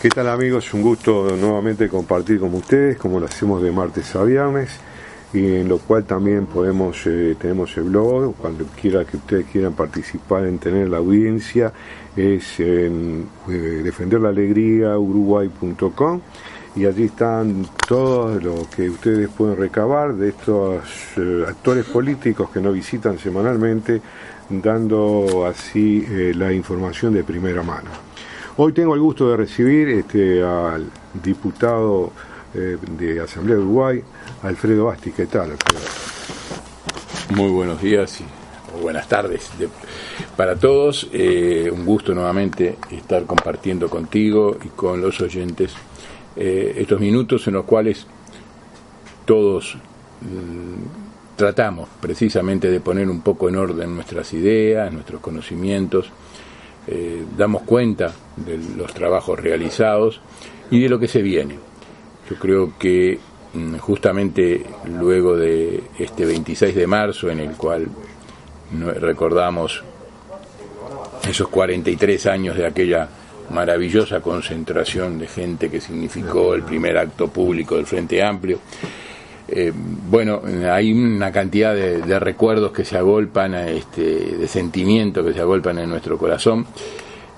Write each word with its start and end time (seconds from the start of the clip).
¿Qué 0.00 0.10
tal 0.10 0.28
amigos? 0.28 0.74
Un 0.74 0.82
gusto 0.82 1.34
nuevamente 1.40 1.88
compartir 1.88 2.38
con 2.38 2.52
ustedes, 2.52 2.98
como 2.98 3.18
lo 3.18 3.24
hacemos 3.24 3.62
de 3.62 3.72
martes 3.72 4.14
a 4.14 4.24
viernes, 4.24 4.68
y 5.32 5.54
en 5.56 5.70
lo 5.70 5.78
cual 5.78 6.04
también 6.04 6.44
podemos, 6.44 7.06
eh, 7.06 7.34
tenemos 7.40 7.74
el 7.78 7.84
blog, 7.84 8.34
cuando 8.36 8.66
quiera 8.78 9.06
que 9.06 9.16
ustedes 9.16 9.46
quieran 9.46 9.72
participar 9.72 10.44
en 10.44 10.58
tener 10.58 10.90
la 10.90 10.98
audiencia, 10.98 11.72
es 12.14 12.60
en 12.60 13.26
eh, 13.48 13.90
y 16.76 16.84
allí 16.84 17.04
están 17.04 17.66
todo 17.88 18.38
lo 18.38 18.68
que 18.68 18.90
ustedes 18.90 19.30
pueden 19.30 19.56
recabar 19.56 20.14
de 20.14 20.28
estos 20.28 20.84
eh, 21.16 21.46
actores 21.48 21.86
políticos 21.86 22.50
que 22.50 22.60
nos 22.60 22.74
visitan 22.74 23.18
semanalmente, 23.18 24.02
dando 24.50 25.46
así 25.46 26.06
la 26.34 26.52
información 26.52 27.14
de 27.14 27.24
primera 27.24 27.62
mano. 27.62 27.88
Hoy 28.58 28.72
tengo 28.72 28.94
el 28.94 29.00
gusto 29.00 29.28
de 29.28 29.36
recibir 29.36 29.86
este, 29.90 30.42
al 30.42 30.86
diputado 31.22 32.10
eh, 32.54 32.78
de 32.96 33.20
Asamblea 33.20 33.56
de 33.56 33.62
Uruguay, 33.62 34.02
Alfredo 34.42 34.86
Basti. 34.86 35.10
¿Qué 35.10 35.26
tal, 35.26 35.50
Alfredo? 35.50 35.84
Muy 37.36 37.50
buenos 37.50 37.82
días 37.82 38.18
y 38.22 38.80
buenas 38.80 39.06
tardes 39.08 39.50
para 40.38 40.56
todos. 40.56 41.06
Eh, 41.12 41.70
un 41.70 41.84
gusto 41.84 42.14
nuevamente 42.14 42.78
estar 42.92 43.26
compartiendo 43.26 43.90
contigo 43.90 44.56
y 44.64 44.68
con 44.68 45.02
los 45.02 45.20
oyentes 45.20 45.74
eh, 46.34 46.76
estos 46.78 46.98
minutos 46.98 47.46
en 47.48 47.54
los 47.54 47.66
cuales 47.66 48.06
todos 49.26 49.76
mm, 50.22 51.36
tratamos 51.36 51.90
precisamente 52.00 52.70
de 52.70 52.80
poner 52.80 53.10
un 53.10 53.20
poco 53.20 53.50
en 53.50 53.56
orden 53.56 53.94
nuestras 53.94 54.32
ideas, 54.32 54.90
nuestros 54.90 55.20
conocimientos 55.20 56.10
eh, 56.86 57.24
damos 57.36 57.62
cuenta 57.62 58.12
de 58.36 58.58
los 58.76 58.92
trabajos 58.94 59.38
realizados 59.38 60.20
y 60.70 60.80
de 60.80 60.88
lo 60.88 60.98
que 60.98 61.08
se 61.08 61.22
viene. 61.22 61.58
Yo 62.30 62.36
creo 62.36 62.72
que 62.78 63.18
mm, 63.54 63.76
justamente 63.76 64.64
luego 64.84 65.36
de 65.36 65.82
este 65.98 66.24
26 66.24 66.74
de 66.74 66.86
marzo 66.86 67.30
en 67.30 67.40
el 67.40 67.52
cual 67.52 67.86
recordamos 69.00 69.82
esos 71.28 71.48
43 71.48 72.26
años 72.26 72.56
de 72.56 72.66
aquella 72.66 73.08
maravillosa 73.50 74.20
concentración 74.20 75.18
de 75.18 75.28
gente 75.28 75.70
que 75.70 75.80
significó 75.80 76.54
el 76.54 76.62
primer 76.62 76.98
acto 76.98 77.28
público 77.28 77.76
del 77.76 77.86
Frente 77.86 78.22
Amplio, 78.22 78.58
eh, 79.48 79.72
bueno, 80.10 80.42
hay 80.70 80.92
una 80.92 81.30
cantidad 81.30 81.74
de, 81.74 82.18
recuerdos 82.18 82.72
que 82.72 82.84
se 82.84 82.98
agolpan, 82.98 83.54
este, 83.54 84.36
de 84.36 84.48
sentimientos 84.48 85.24
que 85.24 85.32
se 85.32 85.40
agolpan 85.40 85.78
en 85.78 85.88
nuestro 85.88 86.18
corazón, 86.18 86.66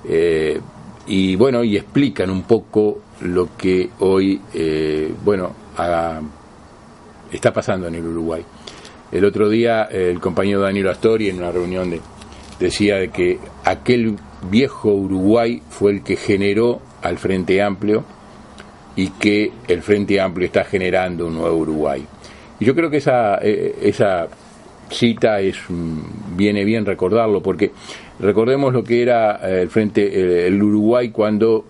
eh, 0.08 0.58
y 1.06 1.36
bueno, 1.36 1.62
y 1.64 1.76
explican 1.76 2.30
un 2.30 2.42
poco 2.42 3.00
lo 3.22 3.56
que 3.56 3.90
hoy, 4.00 4.40
eh, 4.54 5.12
bueno, 5.24 5.52
está 7.30 7.52
pasando 7.52 7.88
en 7.88 7.94
el 7.94 8.06
Uruguay. 8.06 8.42
El 9.10 9.24
otro 9.24 9.48
día 9.48 9.84
el 9.84 10.20
compañero 10.20 10.60
Danilo 10.60 10.90
Astori 10.90 11.30
en 11.30 11.38
una 11.38 11.50
reunión 11.50 11.90
de, 11.90 12.00
decía 12.60 13.06
que 13.08 13.38
aquel 13.64 14.16
viejo 14.50 14.92
Uruguay 14.92 15.62
fue 15.70 15.92
el 15.92 16.02
que 16.02 16.16
generó 16.16 16.80
al 17.02 17.18
Frente 17.18 17.62
Amplio, 17.62 18.04
y 18.98 19.10
que 19.10 19.52
el 19.68 19.80
Frente 19.82 20.20
Amplio 20.20 20.44
está 20.44 20.64
generando 20.64 21.28
un 21.28 21.34
nuevo 21.34 21.58
Uruguay. 21.58 22.04
Y 22.58 22.64
yo 22.64 22.74
creo 22.74 22.90
que 22.90 22.96
esa, 22.96 23.38
eh, 23.40 23.76
esa 23.80 24.26
cita 24.90 25.40
es 25.40 25.56
viene 26.34 26.64
bien 26.64 26.84
recordarlo, 26.84 27.40
porque 27.40 27.70
recordemos 28.18 28.72
lo 28.72 28.82
que 28.82 29.00
era 29.00 29.38
eh, 29.40 29.62
el 29.62 29.70
Frente 29.70 30.48
el 30.48 30.60
Uruguay 30.60 31.10
cuando 31.10 31.64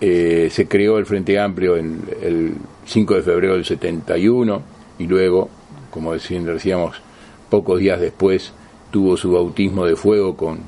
eh, 0.00 0.50
se 0.52 0.68
creó 0.68 0.98
el 0.98 1.06
Frente 1.06 1.36
Amplio 1.36 1.74
el 1.74 2.52
5 2.86 3.14
de 3.14 3.22
febrero 3.22 3.54
del 3.54 3.64
71 3.64 4.62
y 5.00 5.08
luego, 5.08 5.50
como 5.90 6.12
decíamos, 6.12 7.02
pocos 7.50 7.80
días 7.80 8.00
después 8.00 8.52
tuvo 8.92 9.16
su 9.16 9.32
bautismo 9.32 9.84
de 9.84 9.96
fuego 9.96 10.36
con, 10.36 10.60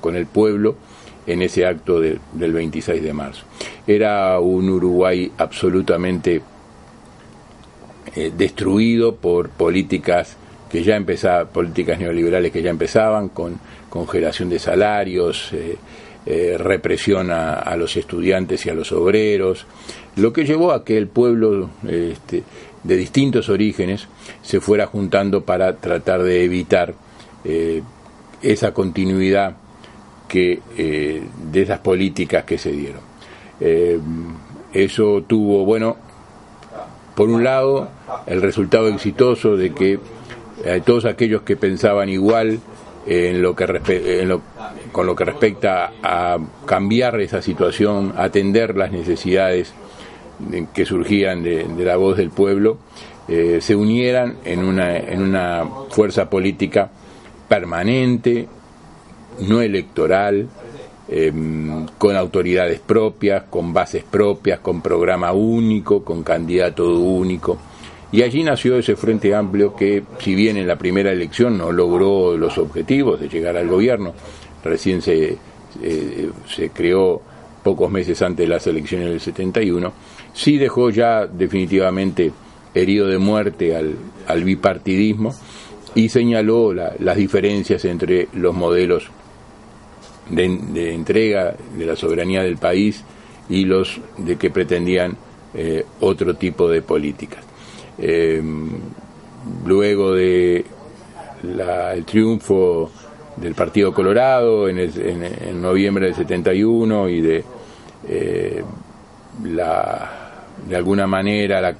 con 0.00 0.16
el 0.16 0.24
pueblo 0.24 0.76
en 1.26 1.42
ese 1.42 1.66
acto 1.66 2.00
del 2.00 2.52
26 2.52 3.02
de 3.02 3.12
marzo. 3.12 3.44
Era 3.86 4.38
un 4.40 4.68
Uruguay 4.68 5.30
absolutamente 5.38 6.42
eh, 8.16 8.32
destruido 8.36 9.16
por 9.16 9.48
políticas 9.48 10.36
que 10.70 10.84
ya 10.84 10.94
empezaban, 10.94 11.48
políticas 11.48 11.98
neoliberales 11.98 12.52
que 12.52 12.62
ya 12.62 12.70
empezaban, 12.70 13.28
con 13.28 13.58
congelación 13.88 14.48
de 14.50 14.58
salarios, 14.58 15.52
eh, 15.52 15.76
eh, 16.26 16.56
represión 16.58 17.30
a, 17.30 17.74
los 17.76 17.96
estudiantes 17.96 18.64
y 18.66 18.70
a 18.70 18.74
los 18.74 18.92
obreros, 18.92 19.66
lo 20.16 20.32
que 20.32 20.44
llevó 20.44 20.72
a 20.72 20.84
que 20.84 20.96
el 20.96 21.08
pueblo 21.08 21.70
este, 21.88 22.44
de 22.82 22.96
distintos 22.96 23.48
orígenes 23.48 24.06
se 24.42 24.60
fuera 24.60 24.86
juntando 24.86 25.44
para 25.44 25.76
tratar 25.76 26.22
de 26.22 26.44
evitar 26.44 26.94
esa 28.42 28.72
continuidad 28.72 29.56
que, 30.34 30.58
eh, 30.76 31.22
de 31.52 31.62
esas 31.62 31.78
políticas 31.78 32.42
que 32.42 32.58
se 32.58 32.72
dieron. 32.72 33.00
Eh, 33.60 34.00
eso 34.72 35.22
tuvo, 35.22 35.64
bueno, 35.64 35.96
por 37.14 37.28
un 37.28 37.44
lado, 37.44 37.88
el 38.26 38.42
resultado 38.42 38.88
exitoso 38.88 39.56
de 39.56 39.72
que 39.72 40.00
eh, 40.64 40.82
todos 40.84 41.04
aquellos 41.04 41.42
que 41.42 41.54
pensaban 41.54 42.08
igual 42.08 42.58
en 43.06 43.42
lo 43.42 43.54
que 43.54 44.28
con 44.90 45.06
lo 45.06 45.14
que 45.14 45.24
respecta 45.24 45.92
a 46.02 46.38
cambiar 46.66 47.20
esa 47.20 47.40
situación, 47.40 48.12
atender 48.16 48.76
las 48.76 48.90
necesidades 48.90 49.72
que 50.72 50.84
surgían 50.84 51.44
de, 51.44 51.64
la 51.78 51.96
voz 51.96 52.16
del 52.16 52.30
pueblo, 52.30 52.78
se 53.28 53.76
unieran 53.76 54.38
en 54.44 54.64
una, 54.64 54.96
en 54.96 55.22
una 55.22 55.64
fuerza 55.90 56.28
política 56.28 56.90
permanente, 57.48 58.48
no 59.40 59.60
electoral, 59.60 60.48
em, 61.08 61.86
con 61.98 62.16
autoridades 62.16 62.80
propias, 62.80 63.44
con 63.44 63.72
bases 63.72 64.04
propias, 64.04 64.60
con 64.60 64.80
programa 64.80 65.32
único, 65.32 66.04
con 66.04 66.22
candidato 66.22 66.98
único. 66.98 67.58
Y 68.12 68.22
allí 68.22 68.42
nació 68.44 68.78
ese 68.78 68.96
Frente 68.96 69.34
Amplio 69.34 69.74
que, 69.74 70.04
si 70.18 70.34
bien 70.34 70.56
en 70.56 70.66
la 70.66 70.76
primera 70.76 71.10
elección 71.10 71.58
no 71.58 71.72
logró 71.72 72.36
los 72.36 72.58
objetivos 72.58 73.20
de 73.20 73.28
llegar 73.28 73.56
al 73.56 73.68
gobierno, 73.68 74.14
recién 74.62 75.02
se, 75.02 75.36
se 76.46 76.70
creó 76.70 77.20
pocos 77.64 77.90
meses 77.90 78.22
antes 78.22 78.46
de 78.46 78.54
las 78.54 78.66
elecciones 78.66 79.08
del 79.08 79.20
71, 79.20 79.92
sí 80.32 80.58
dejó 80.58 80.90
ya 80.90 81.26
definitivamente 81.26 82.30
herido 82.74 83.08
de 83.08 83.18
muerte 83.18 83.74
al, 83.74 83.96
al 84.28 84.44
bipartidismo 84.44 85.34
y 85.94 86.08
señaló 86.08 86.72
las 86.72 87.16
diferencias 87.16 87.84
entre 87.84 88.28
los 88.34 88.54
modelos 88.54 89.08
de, 90.30 90.94
entrega 90.94 91.54
de 91.76 91.86
la 91.86 91.96
soberanía 91.96 92.42
del 92.42 92.56
país 92.56 93.02
y 93.48 93.64
los 93.64 94.00
de 94.16 94.36
que 94.36 94.50
pretendían 94.50 95.16
eh, 95.54 95.84
otro 96.00 96.34
tipo 96.34 96.68
de 96.68 96.82
políticas. 96.82 97.44
Em, 97.98 98.70
luego 99.66 100.12
de 100.12 100.64
el 101.42 102.04
triunfo 102.04 102.90
del 103.36 103.54
Partido 103.54 103.92
Colorado 103.92 104.68
en, 104.68 104.78
en, 104.78 105.60
noviembre 105.60 106.06
del 106.06 106.14
71 106.14 107.08
y 107.08 107.20
de 107.20 107.44
eh, 108.08 108.64
la 109.44 110.10
de 110.66 110.76
alguna 110.76 111.06
manera 111.06 111.60
la 111.60 111.74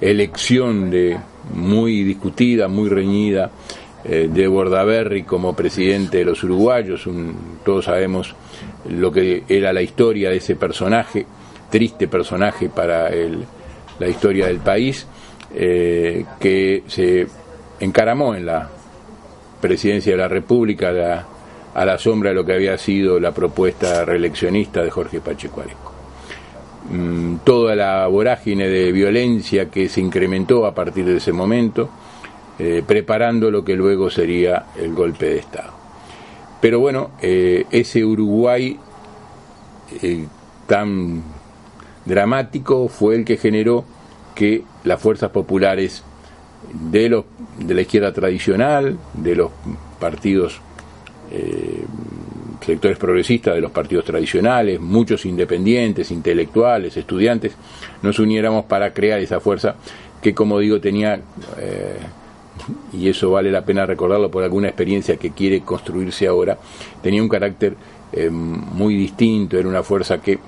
elección 0.00 0.90
de 0.90 1.16
muy 1.54 2.02
discutida, 2.02 2.68
muy 2.68 2.88
reñida 2.88 3.50
eh, 4.04 4.28
de 4.32 4.46
Bordaberry 4.46 5.22
como 5.22 5.54
presidente 5.54 6.18
de 6.18 6.24
los 6.24 6.42
uruguayos. 6.44 7.08
todos 7.64 7.86
sabemos 7.86 8.34
lo 8.90 9.10
que 9.10 9.44
era 9.48 9.72
la 9.72 9.82
historia 9.82 10.30
de 10.30 10.36
ese 10.36 10.56
personaje, 10.56 11.24
triste 11.70 12.08
personaje 12.08 12.68
para 12.68 13.10
la 13.98 14.08
historia 14.08 14.46
del 14.46 14.58
país, 14.58 15.06
eh, 15.54 16.24
que 16.38 16.82
se 16.86 17.26
encaramó 17.80 18.34
en 18.34 18.46
la 18.46 18.68
presidencia 19.60 20.12
de 20.12 20.18
la 20.18 20.28
República 20.28 21.26
a 21.74 21.84
la 21.84 21.98
sombra 21.98 22.30
de 22.30 22.36
lo 22.36 22.44
que 22.44 22.52
había 22.52 22.76
sido 22.76 23.18
la 23.18 23.32
propuesta 23.32 24.04
reeleccionista 24.04 24.82
de 24.82 24.90
Jorge 24.90 25.20
Pacheco. 25.20 25.64
Mm, 26.90 27.36
toda 27.44 27.74
la 27.74 28.06
vorágine 28.06 28.68
de 28.68 28.92
violencia 28.92 29.70
que 29.70 29.88
se 29.88 30.02
incrementó 30.02 30.66
a 30.66 30.74
partir 30.74 31.06
de 31.06 31.16
ese 31.16 31.32
momento, 31.32 31.88
eh, 32.56 32.84
preparando 32.86 33.50
lo 33.50 33.64
que 33.64 33.74
luego 33.74 34.10
sería 34.10 34.66
el 34.76 34.94
golpe 34.94 35.26
de 35.26 35.38
Estado. 35.38 35.72
Pero 36.60 36.78
bueno, 36.78 37.10
eh, 37.20 37.66
ese 37.72 38.04
Uruguay 38.04 38.78
eh, 40.00 40.24
tan 40.68 41.22
dramático 42.04 42.86
fue 42.86 43.16
el 43.16 43.24
que 43.24 43.38
generó 43.38 43.84
que 44.36 44.62
las 44.84 45.00
fuerzas 45.00 45.30
populares 45.30 46.04
de, 46.72 47.08
los, 47.08 47.24
de 47.58 47.74
la 47.74 47.80
izquierda 47.80 48.12
tradicional, 48.12 48.98
de 49.14 49.34
los 49.34 49.50
partidos, 49.98 50.60
sectores 52.64 52.96
progresistas 52.98 53.56
de 53.56 53.60
los 53.60 53.72
partidos 53.72 54.04
tradicionales, 54.04 54.78
muchos 54.78 55.26
independientes, 55.26 56.12
intelectuales, 56.12 56.96
estudiantes, 56.96 57.56
nos 58.02 58.20
uniéramos 58.20 58.66
para 58.66 58.92
crear 58.92 59.18
esa 59.18 59.40
fuerza 59.40 59.74
que, 60.22 60.32
como 60.32 60.60
digo, 60.60 60.80
tenía, 60.80 61.20
y 62.92 63.08
eso 63.08 63.30
vale 63.30 63.50
la 63.50 63.64
pena 63.64 63.86
recordarlo 63.86 64.30
por 64.30 64.42
alguna 64.42 64.68
experiencia 64.68 65.16
que 65.16 65.30
quiere 65.30 65.60
construirse 65.62 66.26
ahora, 66.26 66.58
tenía 67.02 67.22
un 67.22 67.28
carácter 67.28 67.76
eh, 68.12 68.30
muy 68.30 68.94
distinto, 68.96 69.58
era 69.58 69.68
una 69.68 69.82
fuerza 69.82 70.20
que 70.20 70.38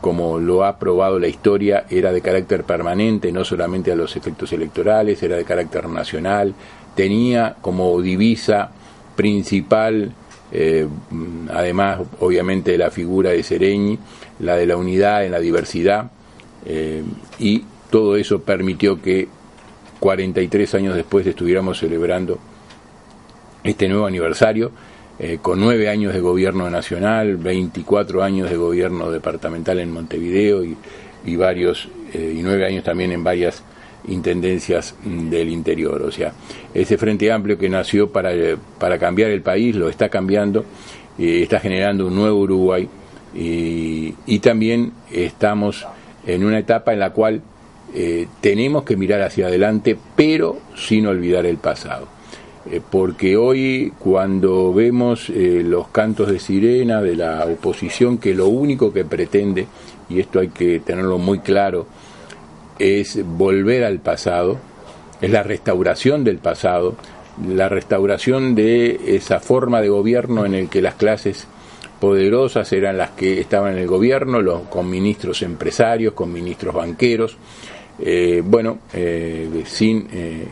como 0.00 0.38
lo 0.38 0.64
ha 0.64 0.78
probado 0.78 1.18
la 1.18 1.26
historia, 1.26 1.84
era 1.90 2.12
de 2.12 2.20
carácter 2.20 2.64
permanente, 2.64 3.32
no 3.32 3.44
solamente 3.44 3.90
a 3.90 3.96
los 3.96 4.14
efectos 4.16 4.52
electorales, 4.52 5.22
era 5.22 5.36
de 5.36 5.44
carácter 5.44 5.88
nacional, 5.88 6.54
tenía 6.94 7.56
como 7.60 8.00
divisa 8.00 8.70
principal, 9.16 10.12
eh, 10.52 10.86
además 11.52 12.00
obviamente 12.20 12.72
de 12.72 12.78
la 12.78 12.90
figura 12.90 13.30
de 13.30 13.42
Sereñi, 13.42 13.98
la 14.38 14.56
de 14.56 14.66
la 14.66 14.76
unidad 14.76 15.24
en 15.24 15.32
la 15.32 15.40
diversidad, 15.40 16.12
eh, 16.64 17.02
y 17.40 17.64
todo 17.90 18.16
eso 18.16 18.42
permitió 18.42 19.02
que 19.02 19.28
43 20.00 20.74
años 20.74 20.94
después 20.94 21.26
estuviéramos 21.26 21.78
celebrando 21.78 22.38
este 23.64 23.88
nuevo 23.88 24.06
aniversario 24.06 24.70
eh, 25.18 25.38
con 25.42 25.58
nueve 25.58 25.88
años 25.88 26.14
de 26.14 26.20
gobierno 26.20 26.70
nacional, 26.70 27.36
24 27.36 28.22
años 28.22 28.48
de 28.48 28.56
gobierno 28.56 29.10
departamental 29.10 29.80
en 29.80 29.90
Montevideo 29.90 30.64
y, 30.64 30.76
y 31.24 31.34
varios 31.34 31.88
eh, 32.14 32.34
y 32.38 32.42
nueve 32.42 32.64
años 32.66 32.84
también 32.84 33.10
en 33.10 33.24
varias 33.24 33.64
intendencias 34.06 34.94
mm, 35.04 35.28
del 35.28 35.48
interior. 35.48 36.02
O 36.02 36.12
sea, 36.12 36.32
ese 36.72 36.96
Frente 36.96 37.32
Amplio 37.32 37.58
que 37.58 37.68
nació 37.68 38.12
para, 38.12 38.32
eh, 38.32 38.56
para 38.78 38.98
cambiar 38.98 39.30
el 39.30 39.42
país 39.42 39.74
lo 39.74 39.88
está 39.88 40.08
cambiando, 40.08 40.64
y 41.18 41.42
está 41.42 41.58
generando 41.58 42.06
un 42.06 42.14
nuevo 42.14 42.38
Uruguay 42.38 42.88
y, 43.34 44.14
y, 44.24 44.38
también 44.38 44.92
estamos 45.10 45.84
en 46.24 46.44
una 46.44 46.60
etapa 46.60 46.92
en 46.92 47.00
la 47.00 47.10
cual 47.10 47.42
tenemos 48.40 48.84
que 48.84 48.96
mirar 48.96 49.22
hacia 49.22 49.46
adelante, 49.46 49.96
pero 50.14 50.58
sin 50.76 51.06
olvidar 51.06 51.46
el 51.46 51.56
pasado. 51.56 52.18
Eh, 52.70 52.80
porque 52.88 53.36
hoy 53.36 53.92
cuando 53.98 54.74
vemos 54.74 55.30
eh, 55.30 55.62
los 55.64 55.88
cantos 55.88 56.28
de 56.28 56.38
sirena 56.38 57.00
de 57.00 57.16
la 57.16 57.46
oposición 57.46 58.18
que 58.18 58.34
lo 58.34 58.48
único 58.48 58.92
que 58.92 59.04
pretende, 59.04 59.66
y 60.10 60.20
esto 60.20 60.40
hay 60.40 60.48
que 60.48 60.80
tenerlo 60.80 61.18
muy 61.18 61.38
claro, 61.38 61.86
es 62.78 63.20
volver 63.24 63.84
al 63.84 64.00
pasado, 64.00 64.58
es 65.20 65.30
la 65.30 65.42
restauración 65.42 66.24
del 66.24 66.38
pasado, 66.38 66.94
la 67.46 67.68
restauración 67.68 68.54
de 68.54 69.16
esa 69.16 69.40
forma 69.40 69.80
de 69.80 69.88
gobierno 69.88 70.44
en 70.44 70.54
el 70.54 70.68
que 70.68 70.82
las 70.82 70.94
clases 70.94 71.46
poderosas 72.00 72.70
eran 72.72 72.98
las 72.98 73.10
que 73.10 73.40
estaban 73.40 73.72
en 73.72 73.78
el 73.78 73.86
gobierno, 73.86 74.42
los, 74.42 74.62
con 74.64 74.90
ministros 74.90 75.42
empresarios, 75.42 76.12
con 76.12 76.32
ministros 76.32 76.74
banqueros, 76.74 77.38
eh, 78.00 78.42
bueno, 78.44 78.78
eh, 78.94 79.64
sin, 79.66 80.08
eh, 80.12 80.46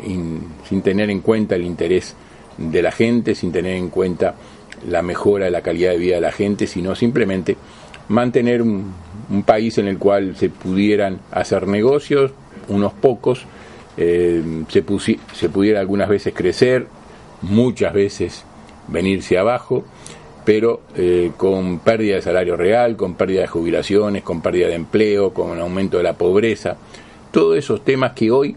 sin 0.68 0.82
tener 0.82 1.10
en 1.10 1.20
cuenta 1.20 1.54
el 1.54 1.64
interés 1.64 2.16
de 2.58 2.82
la 2.82 2.90
gente, 2.90 3.34
sin 3.34 3.52
tener 3.52 3.76
en 3.76 3.88
cuenta 3.88 4.34
la 4.88 5.02
mejora 5.02 5.44
de 5.44 5.50
la 5.52 5.62
calidad 5.62 5.92
de 5.92 5.98
vida 5.98 6.16
de 6.16 6.20
la 6.20 6.32
gente, 6.32 6.66
sino 6.66 6.94
simplemente 6.94 7.56
mantener 8.08 8.62
un, 8.62 9.06
país 9.44 9.76
en 9.78 9.88
el 9.88 9.98
cual 9.98 10.36
se 10.36 10.48
pudieran 10.48 11.18
hacer 11.32 11.66
negocios, 11.66 12.30
unos 12.68 12.92
pocos, 12.92 13.44
se, 13.96 14.84
se 15.34 15.48
pudiera 15.48 15.80
algunas 15.80 16.08
veces 16.08 16.32
crecer, 16.32 16.86
muchas 17.42 17.92
veces 17.92 18.44
venirse 18.86 19.36
abajo, 19.36 19.84
pero 20.44 20.82
con 21.36 21.80
pérdida 21.80 22.14
de 22.14 22.22
salario 22.22 22.56
real, 22.56 22.94
con 22.94 23.14
pérdida 23.14 23.40
de 23.40 23.46
jubilaciones, 23.48 24.22
con 24.22 24.40
pérdida 24.42 24.68
de 24.68 24.74
empleo, 24.74 25.34
con 25.34 25.58
aumento 25.58 25.96
de 25.96 26.04
la 26.04 26.12
pobreza, 26.12 26.76
todos 27.30 27.56
esos 27.56 27.84
temas 27.84 28.12
que 28.12 28.30
hoy 28.30 28.56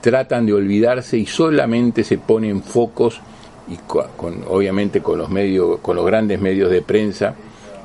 tratan 0.00 0.46
de 0.46 0.54
olvidarse 0.54 1.18
y 1.18 1.26
solamente 1.26 2.04
se 2.04 2.18
ponen 2.18 2.62
focos 2.62 3.20
y 3.68 3.76
con, 3.86 4.44
obviamente 4.48 5.00
con 5.00 5.18
los 5.18 5.30
medios 5.30 5.78
con 5.80 5.96
los 5.96 6.06
grandes 6.06 6.40
medios 6.40 6.70
de 6.70 6.82
prensa 6.82 7.34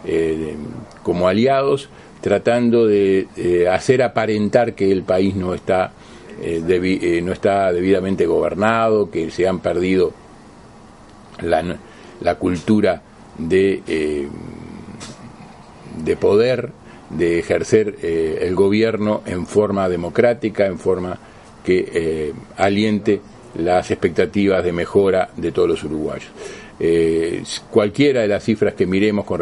eh, 0.05 0.55
como 1.03 1.27
aliados 1.27 1.89
tratando 2.21 2.87
de 2.87 3.67
hacer 3.71 4.01
aparentar 4.01 4.73
que 4.73 4.91
el 4.91 5.03
país 5.03 5.35
no 5.35 5.53
está 5.53 5.91
eh, 6.41 6.63
eh, 6.67 7.21
no 7.21 7.31
está 7.31 7.71
debidamente 7.71 8.25
gobernado 8.25 9.11
que 9.11 9.29
se 9.29 9.47
han 9.47 9.59
perdido 9.59 10.13
la, 11.41 11.77
la 12.21 12.35
cultura 12.35 13.01
de 13.37 14.29
de 16.03 16.15
poder 16.17 16.71
de 17.09 17.39
ejercer 17.39 17.95
eh, 18.01 18.39
el 18.41 18.55
gobierno 18.55 19.21
en 19.25 19.45
forma 19.45 19.87
democrática, 19.89 20.65
en 20.65 20.79
forma 20.79 21.17
que 21.63 21.89
eh, 21.93 22.33
aliente 22.57 23.21
las 23.57 23.89
expectativas 23.91 24.63
de 24.63 24.71
mejora 24.71 25.29
de 25.35 25.51
todos 25.51 25.69
los 25.69 25.83
uruguayos. 25.83 26.29
Eh, 26.79 27.41
cualquiera 27.71 28.21
de 28.21 28.27
las 28.27 28.43
cifras 28.43 28.73
que 28.73 28.85
miremos 28.85 29.23
con, 29.25 29.41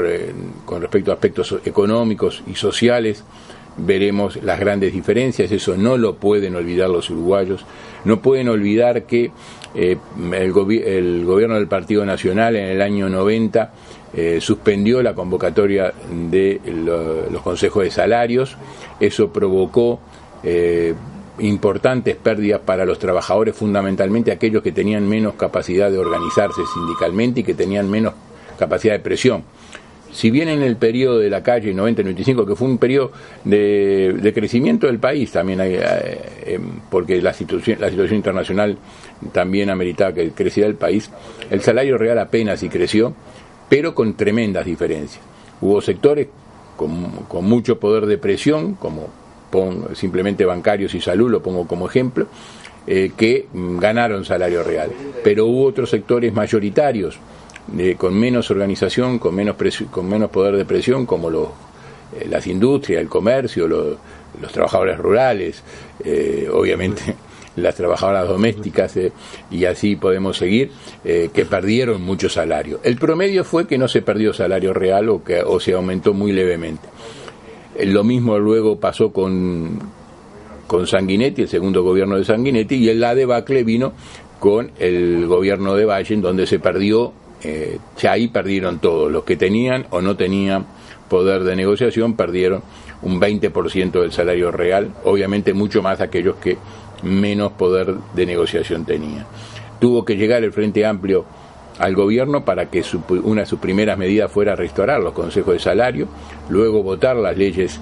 con, 0.65 0.81
respecto 0.81 1.11
a 1.11 1.15
aspectos 1.15 1.55
económicos 1.65 2.43
y 2.45 2.55
sociales, 2.55 3.23
veremos 3.75 4.41
las 4.43 4.59
grandes 4.59 4.93
diferencias, 4.93 5.51
eso 5.51 5.75
no 5.75 5.97
lo 5.97 6.15
pueden 6.17 6.55
olvidar 6.55 6.91
los 6.91 7.09
uruguayos, 7.09 7.65
no 8.05 8.21
pueden 8.21 8.49
olvidar 8.49 9.03
que 9.03 9.31
el, 9.73 9.97
el, 10.31 10.51
gobierno 10.51 11.55
del 11.55 11.67
Partido 11.67 12.05
Nacional 12.05 12.55
en 12.55 12.65
el 12.65 12.81
año 12.83 13.09
90 13.09 13.73
eh, 14.15 14.39
suspendió 14.41 15.01
la 15.01 15.15
convocatoria 15.15 15.93
de 16.11 16.61
los 17.31 17.41
consejos 17.41 17.83
de 17.83 17.91
salarios, 17.91 18.55
eso 18.99 19.33
provocó 19.33 19.99
eh, 20.43 20.93
importantes 21.39 22.15
pérdidas 22.15 22.61
para 22.61 22.85
los 22.85 22.99
trabajadores, 22.99 23.55
fundamentalmente 23.55 24.31
aquellos 24.31 24.61
que 24.61 24.71
tenían 24.71 25.07
menos 25.07 25.33
capacidad 25.33 25.89
de 25.89 25.97
organizarse 25.97 26.61
sindicalmente 26.73 27.39
y 27.39 27.43
que 27.43 27.55
tenían 27.55 27.89
menos 27.89 28.13
capacidad 28.57 28.93
de 28.93 28.99
presión. 28.99 29.43
Si 30.11 30.29
bien 30.29 30.47
en 30.47 30.61
el 30.61 30.77
periodo 30.77 31.17
de 31.17 31.31
la 31.31 31.41
calle 31.41 31.73
90-95, 31.73 32.45
que 32.45 32.55
fue 32.55 32.67
un 32.67 32.77
periodo 32.77 33.11
de, 33.43 34.31
crecimiento 34.35 34.85
del 34.85 34.99
país, 34.99 35.31
también 35.31 35.59
hay, 35.59 35.75
eh, 35.75 36.59
porque 36.91 37.19
la 37.19 37.33
situación, 37.33 37.81
la 37.81 37.89
situación 37.89 38.17
internacional 38.17 38.77
también 39.31 39.71
ameritaba 39.71 40.13
que 40.13 40.29
creciera 40.29 40.69
el 40.69 40.75
país, 40.75 41.09
el 41.49 41.61
salario 41.61 41.97
real 41.97 42.19
apenas 42.19 42.61
y 42.61 42.69
creció, 42.69 43.15
pero 43.69 43.95
con 43.95 44.13
tremendas 44.15 44.65
diferencias. 44.65 45.23
Hubo 45.61 45.81
sectores 45.81 46.27
con, 46.77 47.45
mucho 47.45 47.79
poder 47.79 48.05
de 48.05 48.17
presión, 48.17 48.75
como 48.75 49.09
simplemente 49.93 50.45
bancarios 50.45 50.95
y 50.95 51.01
salud, 51.01 51.29
lo 51.29 51.43
pongo 51.43 51.67
como 51.67 51.87
ejemplo, 51.87 52.27
eh, 52.87 53.11
que 53.15 53.47
ganaron 53.53 54.25
salario 54.25 54.63
real, 54.63 54.91
pero 55.23 55.45
hubo 55.45 55.65
otros 55.65 55.89
sectores 55.89 56.33
mayoritarios, 56.33 57.17
eh, 57.77 57.95
con 57.97 58.19
menos 58.19 58.49
organización, 58.51 59.19
con 59.19 59.35
menos, 59.35 59.55
con 59.91 60.09
menos 60.09 60.29
poder 60.31 60.57
de 60.57 60.65
presión, 60.65 61.05
como 61.05 61.29
los, 61.29 61.47
eh, 62.19 62.27
las 62.29 62.47
industrias, 62.47 62.99
el 62.99 63.07
comercio, 63.07 63.67
los, 63.67 63.97
los 64.41 64.51
trabajadores 64.51 64.97
rurales, 64.97 65.63
obviamente 66.51 67.15
las 67.55 67.75
trabajadoras 67.75 68.27
domésticas 68.27 68.95
eh, 68.97 69.11
y 69.51 69.65
así 69.65 69.95
podemos 69.95 70.37
seguir, 70.37 70.71
eh, 71.03 71.29
que 71.33 71.45
perdieron 71.45 72.01
mucho 72.01 72.29
salario. 72.29 72.79
El 72.83 72.97
promedio 72.97 73.43
fue 73.43 73.67
que 73.67 73.77
no 73.77 73.87
se 73.87 74.01
perdió 74.01 74.33
salario 74.33 74.73
real 74.73 75.09
o, 75.09 75.23
que, 75.23 75.41
o 75.41 75.59
se 75.59 75.73
aumentó 75.73 76.13
muy 76.13 76.31
levemente. 76.31 76.87
Eh, 77.75 77.85
lo 77.85 78.03
mismo 78.03 78.37
luego 78.39 78.79
pasó 78.79 79.11
con, 79.11 79.79
con 80.67 80.87
Sanguinetti, 80.87 81.43
el 81.43 81.49
segundo 81.49 81.83
gobierno 81.83 82.17
de 82.17 82.25
Sanguinetti, 82.25 82.75
y 82.75 82.93
la 82.93 83.15
debacle 83.15 83.63
vino 83.63 83.93
con 84.39 84.71
el 84.79 85.25
gobierno 85.27 85.75
de 85.75 85.85
Valle, 85.85 86.17
donde 86.17 86.45
se 86.45 86.59
perdió, 86.59 87.13
ya 87.97 88.13
ahí 88.13 88.29
perdieron 88.29 88.79
todos, 88.79 89.11
los 89.11 89.23
que 89.23 89.35
tenían 89.35 89.85
o 89.89 90.01
no 90.01 90.15
tenían 90.15 90.65
poder 91.09 91.43
de 91.43 91.55
negociación 91.55 92.15
perdieron 92.15 92.63
un 93.03 93.19
20% 93.19 93.91
del 94.01 94.11
salario 94.11 94.51
real, 94.51 94.91
obviamente 95.03 95.53
mucho 95.53 95.81
más 95.81 96.01
aquellos 96.01 96.37
que 96.37 96.57
menos 97.03 97.51
poder 97.53 97.95
de 98.13 98.25
negociación 98.25 98.85
tenía. 98.85 99.25
Tuvo 99.79 100.05
que 100.05 100.15
llegar 100.15 100.43
el 100.43 100.53
Frente 100.53 100.85
Amplio 100.85 101.25
al 101.79 101.95
gobierno 101.95 102.45
para 102.45 102.69
que 102.69 102.83
una 103.23 103.41
de 103.41 103.47
sus 103.47 103.59
primeras 103.59 103.97
medidas 103.97 104.31
fuera 104.31 104.55
restaurar 104.55 105.01
los 105.01 105.13
consejos 105.13 105.53
de 105.53 105.59
salario, 105.59 106.07
luego 106.49 106.83
votar 106.83 107.15
las 107.15 107.37
leyes 107.37 107.79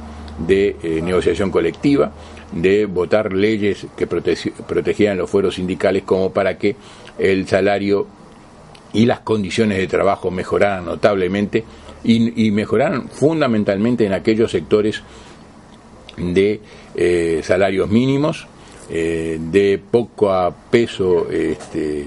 de 0.47 0.75
eh, 0.81 1.01
negociación 1.01 1.51
colectiva, 1.51 2.11
de 2.51 2.85
votar 2.85 3.33
leyes 3.33 3.87
que 3.95 4.07
protegían 4.07 5.17
los 5.17 5.29
fueros 5.29 5.55
sindicales 5.55 6.03
como 6.03 6.31
para 6.31 6.57
que 6.57 6.75
el 7.17 7.47
salario 7.47 8.07
y 8.93 9.05
las 9.05 9.21
condiciones 9.21 9.77
de 9.77 9.87
trabajo 9.87 10.31
mejoraran 10.31 10.85
notablemente 10.85 11.63
y, 12.03 12.51
mejoraran 12.51 13.09
fundamentalmente 13.09 14.05
en 14.05 14.13
aquellos 14.13 14.51
sectores 14.51 15.03
de 16.17 16.59
eh, 16.95 17.41
salarios 17.43 17.89
mínimos, 17.89 18.47
eh, 18.93 19.37
de 19.39 19.79
poco 19.79 20.31
a 20.31 20.51
peso 20.51 21.29
este, 21.31 22.01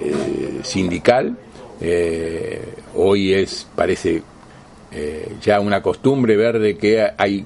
eh, 0.00 0.60
sindical. 0.62 1.36
hoy 2.94 3.34
es, 3.34 3.66
parece 3.74 4.22
ya 5.42 5.60
una 5.60 5.82
costumbre 5.82 6.36
ver 6.36 6.58
de 6.58 6.76
que 6.76 7.06
hay 7.16 7.44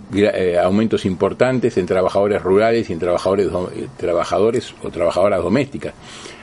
aumentos 0.63 1.05
importantes 1.05 1.77
en 1.79 1.87
trabajadores 1.87 2.43
rurales 2.43 2.91
y 2.91 2.93
en 2.93 2.99
trabajadores, 2.99 3.49
trabajadores 3.97 4.75
o 4.83 4.91
trabajadoras 4.91 5.43
domésticas. 5.43 5.95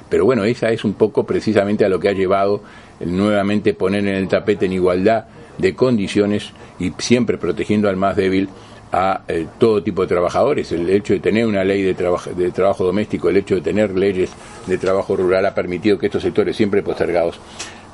Pero 0.10 0.26
bueno, 0.26 0.44
esa 0.44 0.70
es 0.70 0.84
un 0.84 0.94
poco 0.94 1.26
precisamente 1.26 1.86
a 1.86 1.90
lo 1.90 2.00
que 2.00 2.10
ha 2.10 2.14
llevado 2.14 2.62
nuevamente 3.00 3.74
poner 3.74 4.08
en 4.08 4.16
el 4.16 4.28
tapete 4.28 4.66
en 4.66 4.74
igualdad 4.74 5.26
de 5.58 5.76
condiciones 5.76 6.52
y 6.80 6.92
siempre 6.98 7.38
protegiendo 7.38 7.90
al 7.90 7.98
más 7.98 8.16
débil 8.16 8.50
a 8.94 9.22
eh, 9.28 9.48
todo 9.58 9.82
tipo 9.82 10.04
de 10.04 10.08
trabajadores. 10.08 10.72
El 10.72 10.88
hecho 10.88 11.14
de 11.14 11.20
tener 11.20 11.48
una 11.48 11.64
ley 11.64 11.82
de, 11.82 11.96
de 11.96 12.52
trabajo 12.52 12.86
doméstico, 12.86 13.28
el 13.28 13.38
hecho 13.38 13.56
de 13.56 13.62
tener 13.62 13.98
leyes 13.98 14.30
de 14.68 14.78
trabajo 14.78 15.16
rural 15.16 15.48
ha 15.48 15.56
permitido 15.56 15.98
que 15.98 16.06
estos 16.06 16.22
sectores 16.22 16.56
siempre 16.56 16.84
postergados 16.84 17.40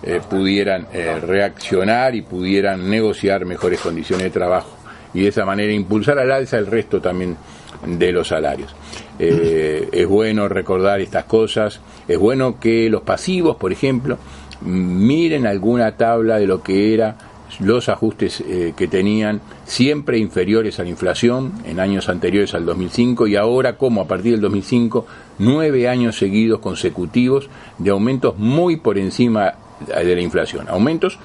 eh, 0.03 0.19
pudieran 0.29 0.87
eh, 0.91 1.17
reaccionar 1.21 2.15
y 2.15 2.21
pudieran 2.21 2.89
negociar 2.89 3.45
mejores 3.45 3.79
condiciones 3.79 4.25
de 4.25 4.29
trabajo 4.29 4.77
y 5.13 5.21
de 5.21 5.29
esa 5.29 5.45
manera 5.45 5.71
impulsar 5.71 6.19
al 6.19 6.31
alza 6.31 6.57
el 6.57 6.67
resto 6.67 6.99
también 6.99 7.37
de 7.85 8.11
los 8.11 8.27
salarios. 8.27 8.75
es 9.17 10.07
bueno 10.07 10.49
recordar 10.49 10.99
estas 10.99 11.23
cosas, 11.23 11.79
es 12.07 12.17
bueno 12.17 12.59
que 12.59 12.89
los 12.89 13.01
pasivos, 13.01 13.55
por 13.55 13.71
ejemplo, 13.71 14.17
miren 14.61 15.47
alguna 15.47 15.95
tabla 15.95 16.37
de 16.37 16.45
lo 16.45 16.61
que 16.61 16.93
era 16.93 17.15
los 17.59 17.89
ajustes 17.89 18.41
eh, 18.41 18.73
que 18.75 18.87
tenían 18.87 19.41
siempre 19.65 20.17
inferiores 20.17 20.79
a 20.79 20.83
la 20.83 20.89
inflación 20.89 21.53
en 21.65 21.79
años 21.79 22.09
anteriores 22.09 22.53
al 22.53 22.65
2005 22.65 23.27
y 23.27 23.35
ahora 23.35 23.77
como 23.77 24.01
a 24.01 24.07
partir 24.07 24.33
del 24.33 24.41
2005 24.41 25.05
nueve 25.39 25.87
años 25.87 26.17
seguidos 26.17 26.59
consecutivos 26.59 27.49
de 27.77 27.89
aumentos 27.89 28.37
muy 28.37 28.77
por 28.77 28.97
encima 28.97 29.55
de 29.87 30.15
la 30.15 30.21
inflación, 30.21 30.67
aumentos 30.69 31.17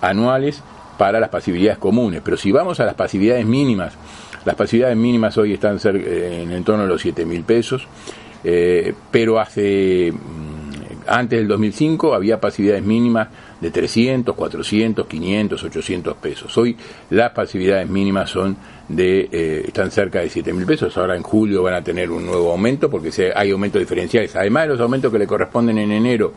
anuales 0.00 0.62
para 0.98 1.18
las 1.18 1.30
pasividades 1.30 1.78
comunes, 1.78 2.20
pero 2.24 2.36
si 2.36 2.52
vamos 2.52 2.78
a 2.80 2.84
las 2.84 2.94
pasividades 2.94 3.46
mínimas, 3.46 3.94
las 4.44 4.54
pasividades 4.54 4.96
mínimas 4.96 5.36
hoy 5.38 5.54
están 5.54 5.78
eh, 5.84 6.42
en 6.42 6.50
el 6.50 6.58
entorno 6.58 6.82
de 6.82 6.88
los 6.88 7.00
7 7.00 7.24
mil 7.24 7.42
pesos, 7.44 7.86
eh, 8.44 8.94
pero 9.10 9.40
hace 9.40 10.12
antes 11.06 11.38
del 11.38 11.48
2005 11.48 12.14
había 12.14 12.40
pasividades 12.40 12.82
mínimas 12.82 13.28
de 13.60 13.70
300, 13.70 14.34
400, 14.34 15.06
500, 15.06 15.64
800 15.64 16.16
pesos. 16.16 16.58
Hoy 16.58 16.76
las 17.10 17.30
pasividades 17.30 17.88
mínimas 17.88 18.30
son 18.30 18.56
de 18.88 19.28
eh, 19.30 19.64
están 19.66 19.90
cerca 19.90 20.20
de 20.20 20.28
7 20.28 20.52
mil 20.52 20.66
pesos. 20.66 20.96
Ahora 20.96 21.16
en 21.16 21.22
julio 21.22 21.62
van 21.62 21.74
a 21.74 21.82
tener 21.82 22.10
un 22.10 22.26
nuevo 22.26 22.52
aumento 22.52 22.90
porque 22.90 23.32
hay 23.34 23.50
aumentos 23.50 23.80
diferenciales. 23.80 24.34
Además 24.36 24.64
de 24.64 24.68
los 24.70 24.80
aumentos 24.80 25.12
que 25.12 25.18
le 25.18 25.26
corresponden 25.26 25.78
en 25.78 25.92
enero 25.92 26.34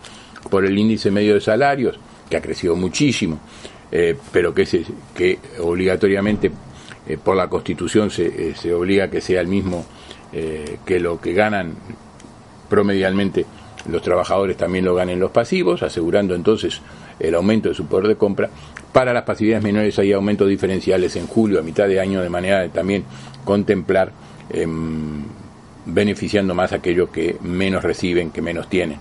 por 0.49 0.65
el 0.65 0.77
índice 0.77 1.11
medio 1.11 1.33
de 1.33 1.41
salarios, 1.41 1.99
que 2.29 2.37
ha 2.37 2.41
crecido 2.41 2.75
muchísimo, 2.75 3.39
eh, 3.91 4.15
pero 4.31 4.53
que, 4.53 4.65
se, 4.65 4.83
que 5.15 5.39
obligatoriamente 5.59 6.51
eh, 7.07 7.17
por 7.23 7.35
la 7.35 7.47
Constitución 7.47 8.09
se, 8.09 8.55
se 8.55 8.73
obliga 8.73 9.05
a 9.05 9.09
que 9.09 9.21
sea 9.21 9.41
el 9.41 9.47
mismo 9.47 9.85
que 10.85 10.99
lo 10.99 11.21
que 11.21 11.31
ganan 11.31 11.75
promedialmente 12.67 13.45
los 13.89 14.01
trabajadores 14.01 14.57
también 14.57 14.85
lo 14.85 14.95
ganen 14.95 15.19
los 15.19 15.31
pasivos, 15.31 15.83
asegurando 15.83 16.35
entonces 16.35 16.81
el 17.19 17.35
aumento 17.35 17.69
de 17.69 17.75
su 17.75 17.85
poder 17.85 18.07
de 18.07 18.15
compra. 18.15 18.49
Para 18.91 19.13
las 19.13 19.23
pasividades 19.23 19.63
menores 19.63 19.99
hay 19.99 20.13
aumentos 20.13 20.47
diferenciales 20.47 21.15
en 21.15 21.27
julio, 21.27 21.59
a 21.59 21.63
mitad 21.63 21.87
de 21.87 21.99
año, 21.99 22.21
de 22.21 22.29
manera 22.29 22.61
de 22.61 22.69
también 22.69 23.03
contemplar 23.43 24.11
em, 24.49 25.23
beneficiando 25.85 26.55
más 26.55 26.73
a 26.73 26.77
aquellos 26.77 27.09
que 27.09 27.37
menos 27.41 27.83
reciben, 27.83 28.31
que 28.31 28.41
menos 28.41 28.67
tienen. 28.69 28.97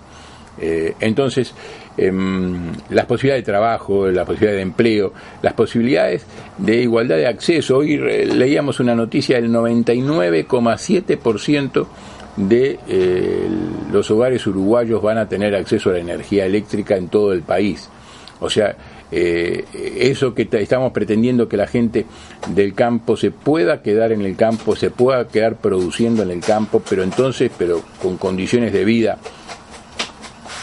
Eh, 0.60 0.94
entonces, 1.00 1.52
em, 1.96 2.72
las 2.90 3.06
posibilidades 3.06 3.44
de 3.44 3.52
trabajo, 3.52 4.08
las 4.08 4.26
posibilidades 4.26 4.58
de 4.58 4.62
empleo, 4.62 5.12
las 5.42 5.54
posibilidades 5.54 6.26
de 6.58 6.82
igualdad 6.82 7.16
de 7.16 7.26
acceso. 7.26 7.78
Hoy 7.78 7.96
leíamos 7.96 8.78
una 8.80 8.94
noticia 8.94 9.40
del 9.40 9.50
99,7% 9.50 11.86
de 12.36 12.78
eh, 12.88 13.48
los 13.92 14.10
hogares 14.10 14.46
uruguayos 14.46 15.02
van 15.02 15.18
a 15.18 15.28
tener 15.28 15.54
acceso 15.54 15.90
a 15.90 15.94
la 15.94 15.98
energía 16.00 16.46
eléctrica 16.46 16.96
en 16.96 17.08
todo 17.08 17.32
el 17.32 17.42
país. 17.42 17.88
O 18.40 18.50
sea, 18.50 18.76
eh, 19.12 19.64
eso 19.98 20.34
que 20.34 20.48
estamos 20.50 20.92
pretendiendo 20.92 21.48
que 21.48 21.56
la 21.56 21.66
gente 21.66 22.04
del 22.48 22.74
campo 22.74 23.16
se 23.16 23.30
pueda 23.30 23.82
quedar 23.82 24.12
en 24.12 24.22
el 24.22 24.34
campo, 24.36 24.74
se 24.74 24.90
pueda 24.90 25.28
quedar 25.28 25.56
produciendo 25.56 26.22
en 26.22 26.30
el 26.30 26.40
campo, 26.40 26.82
pero 26.88 27.02
entonces, 27.02 27.50
pero 27.56 27.82
con 28.02 28.16
condiciones 28.16 28.72
de 28.72 28.84
vida 28.84 29.18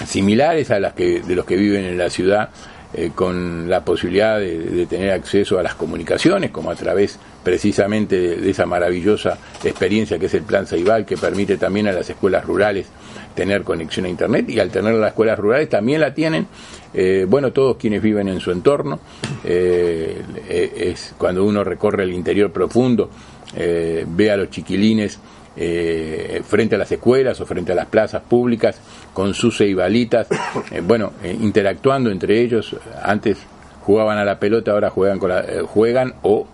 similares 0.06 0.72
a 0.72 0.80
las 0.80 0.94
que 0.94 1.22
de 1.22 1.36
los 1.36 1.46
que 1.46 1.56
viven 1.56 1.86
en 1.86 1.98
la 1.98 2.10
ciudad, 2.10 2.50
eh, 2.94 3.12
con 3.16 3.70
la 3.70 3.86
posibilidad 3.86 4.38
de, 4.38 4.86
tener 4.86 5.12
acceso 5.12 5.58
a 5.58 5.64
las 5.64 5.76
comunicaciones, 5.76 6.52
como 6.52 6.72
a 6.72 6.76
través 6.76 7.18
precisamente 7.42 8.36
de, 8.36 8.50
esa 8.50 8.66
maravillosa 8.66 9.38
experiencia 9.64 10.20
que 10.20 10.26
es 10.26 10.34
el 10.34 10.44
Plan 10.44 10.68
Saibal, 10.68 11.06
que 11.06 11.16
permite 11.16 11.58
también 11.58 11.88
a 11.88 11.94
las 11.94 12.10
escuelas 12.10 12.44
rurales 12.44 12.88
tener 13.34 13.64
conexión 13.64 14.08
a 14.08 14.10
Internet 14.10 14.50
y 14.50 14.60
al 14.60 14.70
tener 14.72 14.94
las 14.96 15.12
escuelas 15.12 15.40
rurales 15.40 15.70
también 15.70 16.02
la 16.02 16.14
tienen, 16.14 16.48
eh, 16.94 17.26
bueno, 17.30 17.54
todos 17.54 17.78
quienes 17.78 18.02
viven 18.02 18.28
en 18.28 18.42
su 18.42 18.52
entorno, 18.52 19.00
eh, 19.46 20.22
es 20.50 21.16
cuando 21.18 21.46
uno 21.46 21.64
recorre 21.64 22.04
el 22.04 22.12
interior 22.12 22.52
profundo, 22.52 23.10
ve 23.54 24.32
a 24.32 24.38
los 24.38 24.50
chiquilines 24.50 25.20
frente 25.56 26.76
a 26.76 26.78
las 26.78 26.92
escuelas 26.92 27.40
o 27.42 27.46
frente 27.46 27.74
a 27.74 27.76
las 27.76 27.88
plazas 27.88 28.22
públicas 28.22 28.80
con 29.14 29.34
sus 29.34 29.58
ceibalitas, 29.58 30.28
bueno, 30.84 31.12
interactuando 31.24 32.10
entre 32.10 32.42
ellos, 32.42 32.76
antes 33.04 33.38
jugaban 33.82 34.18
a 34.18 34.26
la 34.26 34.40
pelota, 34.40 34.72
ahora 34.72 34.90
juegan, 34.90 35.20
con 35.20 35.30
la, 35.30 35.46
juegan 35.68 36.14
o 36.22 36.48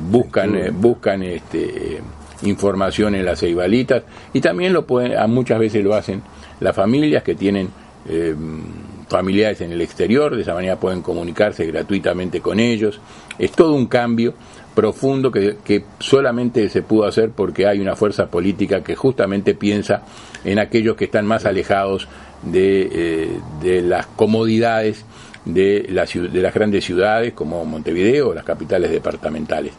buscan, 0.00 0.56
eh, 0.56 0.70
buscan 0.70 1.22
este, 1.22 2.00
información 2.42 3.14
en 3.14 3.24
las 3.24 3.40
ceibalitas. 3.40 4.02
Y 4.32 4.40
también 4.40 4.72
lo 4.72 4.86
pueden, 4.86 5.16
a 5.16 5.26
muchas 5.26 5.58
veces 5.58 5.84
lo 5.84 5.94
hacen 5.94 6.22
las 6.60 6.74
familias 6.74 7.22
que 7.22 7.34
tienen 7.34 7.68
eh, 8.08 8.34
familiares 9.08 9.60
en 9.60 9.72
el 9.72 9.80
exterior, 9.80 10.34
de 10.34 10.42
esa 10.42 10.54
manera 10.54 10.76
pueden 10.76 11.02
comunicarse 11.02 11.66
gratuitamente 11.66 12.40
con 12.40 12.58
ellos. 12.58 13.00
Es 13.38 13.52
todo 13.52 13.74
un 13.74 13.86
cambio 13.86 14.34
profundo 14.74 15.30
que, 15.30 15.56
que, 15.64 15.84
solamente 16.00 16.68
se 16.68 16.82
pudo 16.82 17.04
hacer 17.04 17.30
porque 17.30 17.66
hay 17.66 17.80
una 17.80 17.96
fuerza 17.96 18.26
política 18.26 18.82
que 18.82 18.96
justamente 18.96 19.54
piensa 19.54 20.02
en 20.44 20.58
aquellos 20.58 20.96
que 20.96 21.04
están 21.04 21.26
más 21.26 21.46
alejados 21.46 22.08
de, 22.42 22.88
eh, 22.92 23.28
de 23.62 23.82
las 23.82 24.06
comodidades 24.06 25.04
de, 25.44 25.82
de 25.82 26.42
las 26.42 26.54
grandes 26.54 26.84
ciudades 26.84 27.32
como 27.34 27.64
Montevideo 27.64 28.30
o 28.30 28.34
las 28.34 28.44
capitales 28.44 28.90
departamentales. 28.90 29.72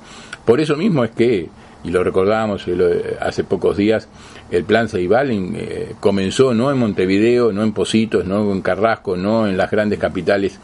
Por 0.45 0.61
eso 0.61 0.75
mismo 0.75 1.03
es 1.03 1.11
que, 1.11 1.49
y 1.83 1.89
lo 1.89 2.03
recordábamos 2.03 2.67
eh, 2.67 3.17
hace 3.19 3.43
pocos 3.43 3.77
días, 3.77 4.07
el 4.51 4.63
plan 4.63 4.87
Ceibal 4.87 5.31
eh, 5.31 5.95
comenzó 5.99 6.53
no 6.53 6.71
en 6.71 6.77
Montevideo, 6.77 7.51
no 7.51 7.63
en 7.63 7.73
Positos, 7.73 8.25
no 8.25 8.51
en 8.51 8.61
Carrasco, 8.61 9.17
no 9.17 9.47
en 9.47 9.57
las 9.57 9.71
grandes 9.71 9.99
capitales 9.99 10.59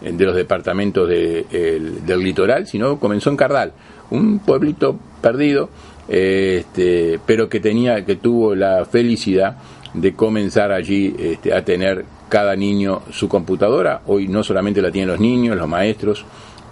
de 0.00 0.24
los 0.24 0.36
departamentos 0.36 1.08
del 1.08 2.22
litoral, 2.22 2.66
sino 2.66 2.98
comenzó 2.98 3.30
en 3.30 3.36
Cardal, 3.36 3.72
un 4.10 4.38
pueblito 4.40 4.98
perdido, 5.20 5.68
este, 6.08 7.18
pero 7.26 7.48
que 7.48 7.60
tenía, 7.60 8.04
que 8.04 8.16
tuvo 8.16 8.54
la 8.54 8.84
felicidad 8.84 9.56
de 9.94 10.14
comenzar 10.14 10.72
allí 10.72 11.14
este, 11.18 11.54
a 11.54 11.64
tener 11.64 12.04
cada 12.28 12.54
niño 12.56 13.02
su 13.10 13.28
computadora. 13.28 14.02
Hoy 14.06 14.28
no 14.28 14.42
solamente 14.42 14.82
la 14.82 14.90
tienen 14.90 15.10
los 15.10 15.20
niños, 15.20 15.56
los 15.56 15.68
maestros, 15.68 16.24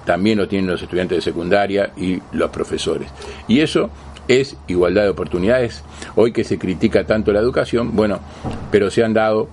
también 0.04 0.38
lo 0.38 0.46
tienen 0.46 0.70
los 0.70 0.82
estudiantes 0.82 1.18
de 1.18 1.22
secundaria 1.22 1.92
y 1.96 2.20
los 2.32 2.50
profesores. 2.50 3.08
Y 3.48 3.60
eso 3.60 3.90
es 4.28 4.56
igualdad 4.68 5.02
de 5.02 5.08
oportunidades. 5.10 5.82
Hoy 6.14 6.32
que 6.32 6.44
se 6.44 6.58
critica 6.58 7.04
tanto 7.04 7.32
la 7.32 7.40
educación, 7.40 7.96
bueno, 7.96 8.20
pero 8.70 8.90
se 8.90 9.04
han 9.04 9.14
dado 9.14 9.48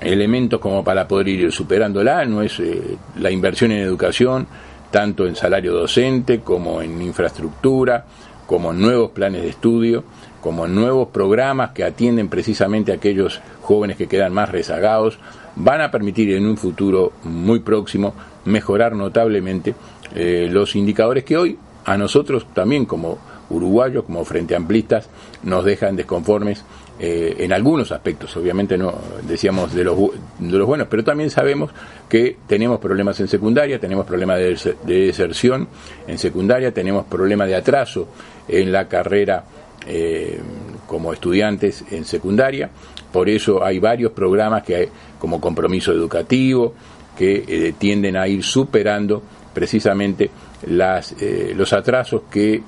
elementos 0.00 0.60
como 0.60 0.82
para 0.82 1.06
poder 1.06 1.28
ir 1.28 1.52
superándola, 1.52 2.24
no 2.24 2.42
es 2.42 2.58
eh, 2.60 2.96
la 3.18 3.30
inversión 3.30 3.72
en 3.72 3.80
educación, 3.80 4.46
tanto 4.90 5.26
en 5.26 5.36
salario 5.36 5.72
docente 5.72 6.40
como 6.40 6.82
en 6.82 7.00
infraestructura, 7.02 8.04
como 8.46 8.72
en 8.72 8.80
nuevos 8.80 9.10
planes 9.10 9.42
de 9.42 9.48
estudio, 9.50 10.04
como 10.40 10.66
nuevos 10.66 11.08
programas 11.08 11.70
que 11.70 11.84
atienden 11.84 12.28
precisamente 12.28 12.92
a 12.92 12.96
aquellos 12.96 13.40
jóvenes 13.62 13.96
que 13.96 14.08
quedan 14.08 14.32
más 14.32 14.48
rezagados, 14.48 15.18
van 15.56 15.80
a 15.82 15.90
permitir 15.90 16.32
en 16.32 16.46
un 16.46 16.56
futuro 16.56 17.12
muy 17.24 17.60
próximo 17.60 18.14
mejorar 18.44 18.96
notablemente 18.96 19.74
eh, 20.14 20.48
los 20.50 20.74
indicadores 20.74 21.24
que 21.24 21.36
hoy 21.36 21.58
a 21.84 21.96
nosotros 21.96 22.46
también 22.52 22.86
como 22.86 23.18
uruguayos, 23.50 24.04
como 24.04 24.24
frente 24.24 24.54
amplistas, 24.54 25.08
nos 25.42 25.64
dejan 25.64 25.96
desconformes 25.96 26.64
eh, 27.02 27.44
en 27.44 27.52
algunos 27.54 27.92
aspectos, 27.92 28.36
obviamente 28.36 28.76
no 28.76 28.92
decíamos 29.22 29.72
de 29.72 29.84
los, 29.84 29.96
de 30.38 30.58
los 30.58 30.66
buenos, 30.66 30.86
pero 30.90 31.02
también 31.02 31.30
sabemos 31.30 31.70
que 32.10 32.36
tenemos 32.46 32.78
problemas 32.78 33.18
en 33.20 33.28
secundaria, 33.28 33.80
tenemos 33.80 34.04
problemas 34.04 34.38
de, 34.38 34.76
deserción 34.84 35.66
en 36.06 36.18
secundaria, 36.18 36.74
tenemos 36.74 37.06
problemas 37.06 37.48
de 37.48 37.54
atraso 37.54 38.08
en 38.46 38.70
la 38.70 38.86
carrera 38.86 39.44
eh, 39.86 40.38
como 40.86 41.14
estudiantes 41.14 41.86
en 41.90 42.04
secundaria, 42.04 42.68
por 43.10 43.30
eso 43.30 43.64
hay 43.64 43.78
varios 43.78 44.12
programas 44.12 44.62
que 44.62 44.76
hay, 44.76 44.88
como 45.18 45.40
compromiso 45.40 45.92
educativo 45.92 46.74
que 47.16 47.44
eh, 47.48 47.74
tienden 47.78 48.18
a 48.18 48.28
ir 48.28 48.42
superando 48.42 49.22
precisamente 49.54 50.30
las, 50.66 51.16
los 51.56 51.72
atrasos 51.72 52.24
que 52.30 52.62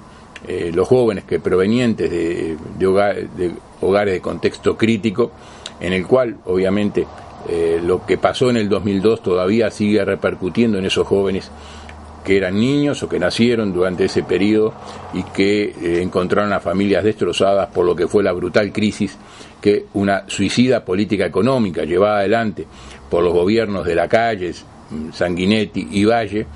los 0.47 0.89
jóvenes 0.89 1.25
que 1.25 1.39
provenientes 1.41 2.11
de, 2.11 2.57
hogares 3.81 4.15
de 4.15 4.21
contexto 4.21 4.77
crítico, 4.77 5.33
en 5.81 5.93
el 5.93 6.07
cual 6.07 6.37
obviamente 6.47 7.07
eh, 7.49 7.81
lo 7.83 8.07
que 8.07 8.19
pasó 8.19 8.51
en 8.51 8.57
el 8.57 8.69
2002 8.69 9.23
todavía 9.23 9.71
sigue 9.71 10.05
repercutiendo 10.05 10.79
en 10.79 10.85
esos 10.85 11.07
jóvenes 11.07 11.51
que 12.25 12.37
eran 12.37 12.55
niños 12.55 13.03
o 13.03 13.09
que 13.09 13.19
nacieron 13.19 13.73
durante 13.73 14.05
ese 14.05 14.23
periodo 14.23 14.73
y 15.13 15.25
que 15.25 15.65
eh, 15.65 16.03
encontraron 16.03 16.53
a 16.53 16.61
familias 16.61 17.03
destrozadas 17.03 17.69
por 17.71 17.85
lo 17.85 17.97
que 17.97 18.07
fue 18.07 18.23
la 18.23 18.31
brutal 18.31 18.73
crisis 18.73 19.19
que 19.61 19.87
una 19.95 20.23
suicida 20.29 20.85
política 20.85 21.27
económica 21.27 21.83
llevada 21.83 22.19
adelante 22.19 22.65
por 23.11 23.25
los 23.25 23.33
gobiernos 23.33 23.85
de 23.85 23.97
la 23.97 24.09
calle, 24.09 24.53
Sanguinetti 25.13 25.89
y 25.91 26.05
Valle, 26.05 26.47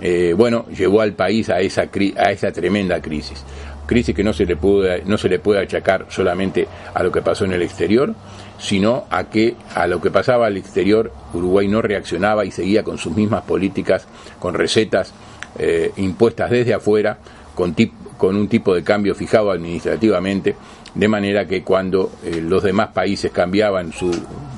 eh, 0.00 0.34
bueno, 0.36 0.66
llevó 0.66 1.00
al 1.00 1.12
país 1.12 1.50
a 1.50 1.60
esa, 1.60 1.82
a 2.16 2.32
esa 2.32 2.52
tremenda 2.52 3.00
crisis. 3.00 3.44
Crisis 3.86 4.14
que 4.14 4.22
no 4.22 4.32
se 4.32 4.46
le 4.46 4.56
puede, 4.56 5.02
no 5.04 5.18
se 5.18 5.28
le 5.28 5.38
puede 5.38 5.60
achacar 5.60 6.06
solamente 6.08 6.66
a 6.94 7.02
lo 7.02 7.10
que 7.10 7.22
pasó 7.22 7.44
en 7.44 7.52
el 7.52 7.62
exterior, 7.62 8.14
sino 8.58 9.04
a 9.10 9.24
que 9.24 9.56
a 9.74 9.86
lo 9.86 10.00
que 10.00 10.10
pasaba 10.10 10.46
al 10.46 10.56
exterior 10.56 11.12
Uruguay 11.34 11.66
no 11.66 11.82
reaccionaba 11.82 12.44
y 12.44 12.50
seguía 12.50 12.84
con 12.84 12.98
sus 12.98 13.16
mismas 13.16 13.42
políticas, 13.42 14.06
con 14.38 14.54
recetas 14.54 15.12
eh, 15.58 15.90
impuestas 15.96 16.50
desde 16.50 16.74
afuera, 16.74 17.18
con, 17.54 17.74
con 18.16 18.36
un 18.36 18.48
tipo 18.48 18.74
de 18.74 18.84
cambio 18.84 19.14
fijado 19.14 19.50
administrativamente, 19.50 20.54
de 20.94 21.08
manera 21.08 21.46
que 21.46 21.62
cuando 21.62 22.12
eh, 22.24 22.40
los 22.40 22.62
demás 22.62 22.88
países 22.88 23.32
cambiaban 23.32 23.92
su 23.92 24.10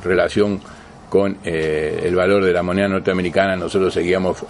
relación 0.05 0.61
con 1.13 1.37
eh, 1.45 2.05
el 2.05 2.17
valor 2.17 2.43
de 2.43 2.55
la 2.55 2.63
moneda 2.63 2.89
norteamericana, 2.89 3.55
nosotros 3.55 3.93
seguíamos 3.93 4.47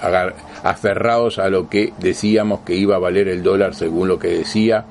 aferrados 0.63 1.41
a 1.41 1.51
lo 1.51 1.69
que 1.69 1.93
decíamos 1.99 2.61
que 2.61 2.77
iba 2.77 2.95
a 2.95 3.01
valer 3.01 3.27
el 3.27 3.43
dólar 3.43 3.75
según 3.75 4.07
lo 4.07 4.17
que 4.17 4.29
decía 4.29 4.85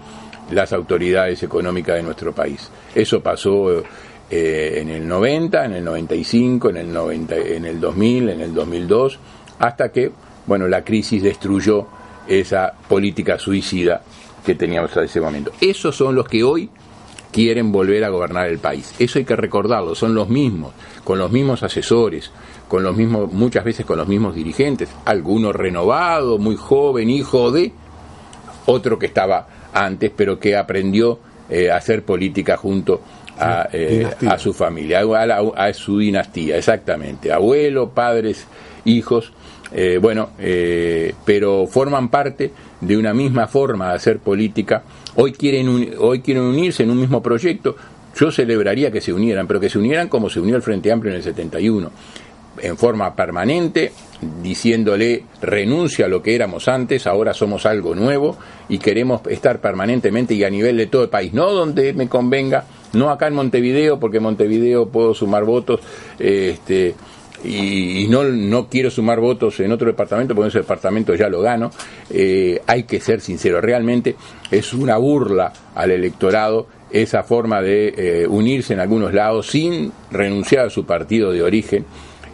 las 0.51 0.73
autoridades 0.73 1.41
económicas 1.43 1.95
de 1.95 2.03
nuestro 2.03 2.33
país. 2.33 2.69
Eso 2.93 3.21
pasó 3.23 3.83
eh, 4.29 4.79
en 4.81 4.89
el 4.89 5.07
90, 5.07 5.63
en 5.63 5.71
el 5.75 5.85
95, 5.85 6.71
en 6.71 6.75
el, 6.75 6.91
90, 6.91 7.37
en 7.37 7.63
el 7.63 7.79
2000, 7.79 8.29
en 8.31 8.41
el 8.41 8.53
2002, 8.53 9.19
hasta 9.59 9.93
que, 9.93 10.11
bueno, 10.47 10.67
la 10.67 10.83
crisis 10.83 11.23
destruyó 11.23 11.87
esa 12.27 12.73
política 12.89 13.39
suicida 13.39 14.01
que 14.45 14.55
teníamos 14.55 14.89
hasta 14.89 15.03
ese 15.05 15.21
momento. 15.21 15.53
Esos 15.61 15.95
son 15.95 16.15
los 16.15 16.27
que 16.27 16.43
hoy 16.43 16.69
quieren 17.31 17.71
volver 17.71 18.03
a 18.03 18.09
gobernar 18.09 18.47
el 18.47 18.59
país. 18.59 18.93
Eso 18.99 19.19
hay 19.19 19.25
que 19.25 19.35
recordarlo, 19.35 19.95
son 19.95 20.13
los 20.13 20.29
mismos, 20.29 20.73
con 21.03 21.17
los 21.17 21.31
mismos 21.31 21.63
asesores, 21.63 22.31
con 22.67 22.83
los 22.83 22.95
mismos, 22.95 23.31
muchas 23.31 23.63
veces 23.63 23.85
con 23.85 23.97
los 23.97 24.07
mismos 24.07 24.35
dirigentes, 24.35 24.89
alguno 25.05 25.51
renovado, 25.51 26.37
muy 26.37 26.55
joven, 26.55 27.09
hijo 27.09 27.51
de 27.51 27.73
otro 28.65 28.99
que 28.99 29.07
estaba 29.07 29.47
antes, 29.73 30.11
pero 30.15 30.39
que 30.39 30.55
aprendió 30.55 31.19
eh, 31.49 31.69
a 31.69 31.77
hacer 31.77 32.03
política 32.03 32.57
junto 32.57 33.01
a, 33.39 33.67
eh, 33.73 34.07
a 34.29 34.37
su 34.37 34.53
familia, 34.53 35.01
a, 35.01 35.65
a, 35.67 35.73
su 35.73 35.97
dinastía, 35.97 36.57
exactamente, 36.57 37.31
abuelo, 37.31 37.89
padres, 37.89 38.45
hijos, 38.85 39.33
eh, 39.73 39.99
bueno, 40.01 40.29
pero 41.25 41.65
forman 41.65 42.09
parte 42.09 42.51
de 42.81 42.97
una 42.97 43.13
misma 43.13 43.47
forma 43.47 43.89
de 43.89 43.95
hacer 43.95 44.19
política 44.19 44.83
Hoy 45.15 45.33
quieren, 45.33 45.93
hoy 45.97 46.21
quieren 46.21 46.43
unirse 46.43 46.83
en 46.83 46.91
un 46.91 46.99
mismo 46.99 47.21
proyecto. 47.21 47.75
Yo 48.15 48.31
celebraría 48.31 48.91
que 48.91 49.01
se 49.01 49.13
unieran, 49.13 49.47
pero 49.47 49.59
que 49.59 49.69
se 49.69 49.77
unieran 49.77 50.07
como 50.07 50.29
se 50.29 50.39
unió 50.39 50.55
el 50.55 50.61
Frente 50.61 50.91
Amplio 50.91 51.11
en 51.11 51.17
el 51.17 51.23
71, 51.23 51.91
en 52.61 52.77
forma 52.77 53.15
permanente, 53.15 53.91
diciéndole 54.41 55.23
renuncia 55.41 56.05
a 56.05 56.09
lo 56.09 56.21
que 56.21 56.35
éramos 56.35 56.67
antes, 56.67 57.07
ahora 57.07 57.33
somos 57.33 57.65
algo 57.65 57.95
nuevo 57.95 58.37
y 58.69 58.77
queremos 58.77 59.21
estar 59.29 59.59
permanentemente 59.59 60.33
y 60.33 60.43
a 60.43 60.49
nivel 60.49 60.77
de 60.77 60.87
todo 60.87 61.03
el 61.03 61.09
país, 61.09 61.33
no 61.33 61.51
donde 61.51 61.93
me 61.93 62.07
convenga, 62.07 62.65
no 62.93 63.09
acá 63.09 63.27
en 63.27 63.33
Montevideo, 63.33 63.99
porque 63.99 64.17
en 64.17 64.23
Montevideo 64.23 64.89
puedo 64.89 65.13
sumar 65.13 65.45
votos, 65.45 65.79
este, 66.19 66.95
y, 67.43 68.07
no, 68.09 68.23
no 68.23 68.67
quiero 68.67 68.91
sumar 68.91 69.19
votos 69.19 69.59
en 69.59 69.71
otro 69.71 69.87
departamento, 69.87 70.35
porque 70.35 70.45
en 70.45 70.49
ese 70.49 70.59
departamento 70.59 71.15
ya 71.15 71.29
lo 71.29 71.41
gano, 71.41 71.71
eh, 72.09 72.61
hay 72.67 72.83
que 72.83 72.99
ser 72.99 73.21
sincero, 73.21 73.61
realmente 73.61 74.15
es 74.49 74.73
una 74.73 74.97
burla 74.97 75.51
al 75.75 75.91
electorado 75.91 76.67
esa 76.91 77.23
forma 77.23 77.61
de 77.61 77.93
eh, 77.97 78.27
unirse 78.27 78.73
en 78.73 78.79
algunos 78.79 79.13
lados 79.13 79.47
sin 79.47 79.91
renunciar 80.11 80.67
a 80.67 80.69
su 80.69 80.85
partido 80.85 81.31
de 81.31 81.41
origen, 81.41 81.85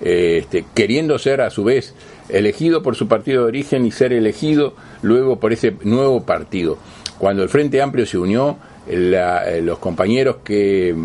eh, 0.01 0.39
este, 0.41 0.65
queriendo 0.73 1.17
ser 1.19 1.41
a 1.41 1.49
su 1.49 1.63
vez 1.63 1.93
elegido 2.29 2.83
por 2.83 2.95
su 2.95 3.07
partido 3.07 3.43
de 3.43 3.47
origen 3.47 3.85
y 3.85 3.91
ser 3.91 4.13
elegido 4.13 4.73
luego 5.01 5.39
por 5.39 5.53
ese 5.53 5.75
nuevo 5.83 6.23
partido. 6.23 6.77
Cuando 7.17 7.43
el 7.43 7.49
Frente 7.49 7.81
Amplio 7.81 8.05
se 8.05 8.17
unió, 8.17 8.57
los 8.89 9.79
compañeros 9.79 10.37
que 10.45 10.95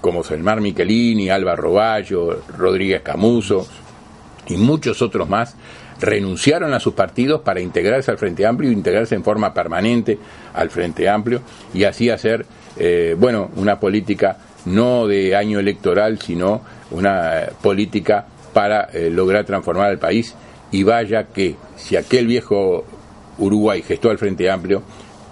como 0.00 0.24
Selmar 0.24 0.60
Michelini, 0.60 1.30
Alba 1.30 1.56
Roballo, 1.56 2.42
Rodríguez 2.56 3.02
Camuso 3.02 3.66
y 4.48 4.56
muchos 4.56 5.02
otros 5.02 5.28
más, 5.28 5.56
renunciaron 6.00 6.72
a 6.74 6.80
sus 6.80 6.94
partidos 6.94 7.42
para 7.42 7.60
integrarse 7.60 8.10
al 8.10 8.18
Frente 8.18 8.46
Amplio, 8.46 8.70
integrarse 8.70 9.14
en 9.14 9.24
forma 9.24 9.52
permanente 9.52 10.18
al 10.54 10.70
Frente 10.70 11.08
Amplio 11.08 11.42
y 11.74 11.84
así 11.84 12.10
hacer, 12.10 12.46
eh, 12.76 13.16
bueno, 13.18 13.50
una 13.56 13.80
política 13.80 14.38
no 14.64 15.06
de 15.06 15.34
año 15.36 15.58
electoral, 15.58 16.18
sino 16.20 16.62
una 16.90 17.46
política 17.62 18.26
para 18.52 18.84
eh, 18.92 19.10
lograr 19.10 19.44
transformar 19.44 19.90
el 19.90 19.98
país. 19.98 20.34
Y 20.70 20.82
vaya 20.82 21.28
que 21.28 21.56
si 21.76 21.96
aquel 21.96 22.26
viejo 22.26 22.84
Uruguay 23.38 23.82
gestó 23.82 24.10
al 24.10 24.18
Frente 24.18 24.50
Amplio, 24.50 24.82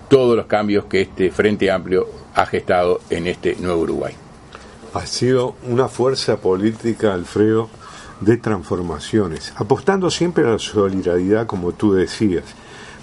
todos 0.09 0.37
los 0.37 0.46
cambios 0.46 0.87
que 0.87 1.02
este 1.02 1.31
Frente 1.31 1.70
Amplio 1.70 2.07
ha 2.35 2.46
gestado 2.46 3.00
en 3.11 3.26
este 3.26 3.57
nuevo 3.57 3.83
Uruguay 3.83 4.14
ha 4.96 5.06
sido 5.06 5.56
una 5.68 5.88
fuerza 5.88 6.38
política, 6.38 7.12
Alfredo, 7.12 7.68
de 8.20 8.38
transformaciones, 8.38 9.52
apostando 9.56 10.11
siempre 10.11 10.44
a 10.44 10.52
la 10.52 10.59
solidaridad, 10.59 11.46
como 11.46 11.72
tú 11.72 11.92
decías, 11.92 12.44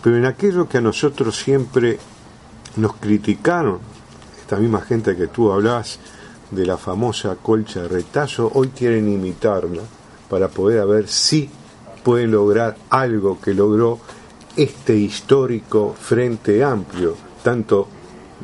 pero 0.02 0.18
en 0.18 0.26
aquello 0.26 0.68
que 0.68 0.80
a 0.80 0.82
nosotros 0.82 1.38
siempre 1.38 2.00
nos 2.78 2.96
criticaron, 2.96 3.78
esta 4.42 4.56
misma 4.58 4.82
gente 4.82 5.16
que 5.16 5.28
tú 5.28 5.52
hablas 5.52 6.00
de 6.50 6.66
la 6.66 6.78
famosa 6.78 7.36
colcha 7.36 7.84
de 7.84 7.90
retazo, 7.90 8.52
hoy 8.56 8.70
quieren 8.70 9.08
imitarla 9.08 9.84
para 10.30 10.48
poder 10.48 10.88
ver 10.88 11.08
si 11.08 11.48
pueden 12.04 12.32
lograr 12.32 12.76
algo 12.90 13.40
que 13.40 13.54
logró 13.54 14.00
este 14.56 14.96
histórico 14.96 15.96
frente 16.00 16.64
amplio, 16.64 17.16
tanto 17.44 17.88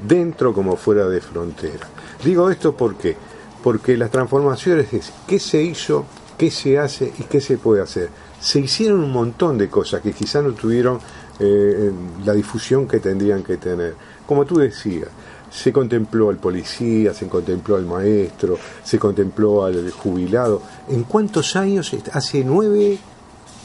dentro 0.08 0.54
como 0.54 0.76
fuera 0.76 1.08
de 1.08 1.20
frontera. 1.20 1.88
Digo 2.24 2.50
esto 2.50 2.76
porque 2.76 3.29
porque 3.64 3.98
las 3.98 4.12
transformaciones 4.12 4.94
es 4.94 5.12
qué 5.28 5.40
se 5.40 5.62
hizo, 5.62 6.06
qué 6.38 6.52
se 6.52 6.78
hace 6.78 7.14
y 7.18 7.24
qué 7.24 7.42
se 7.42 7.58
puede 7.58 7.82
hacer. 7.82 8.10
Se 8.40 8.60
hicieron 8.60 9.04
un 9.04 9.12
montón 9.12 9.58
de 9.58 9.70
cosas 9.70 10.02
que 10.02 10.14
quizás 10.14 10.44
no 10.44 10.52
tuvieron 10.54 11.00
eh, 11.40 11.92
la 12.26 12.34
difusión 12.34 12.88
que 12.88 13.00
tendrían 13.00 13.44
que 13.44 13.58
tener. 13.58 13.96
Como 14.26 14.46
tú 14.46 14.60
decías, 14.60 15.10
se 15.52 15.74
contempló 15.74 16.30
al 16.30 16.38
policía, 16.38 17.14
se 17.14 17.28
contempló 17.28 17.76
al 17.76 17.86
maestro, 17.86 18.58
se 18.84 19.00
contempló 19.00 19.66
al 19.66 19.92
jubilado. 19.92 20.62
¿En 20.88 21.04
cuántos 21.04 21.56
años? 21.56 21.92
Hace 22.14 22.44
nueve 22.44 22.98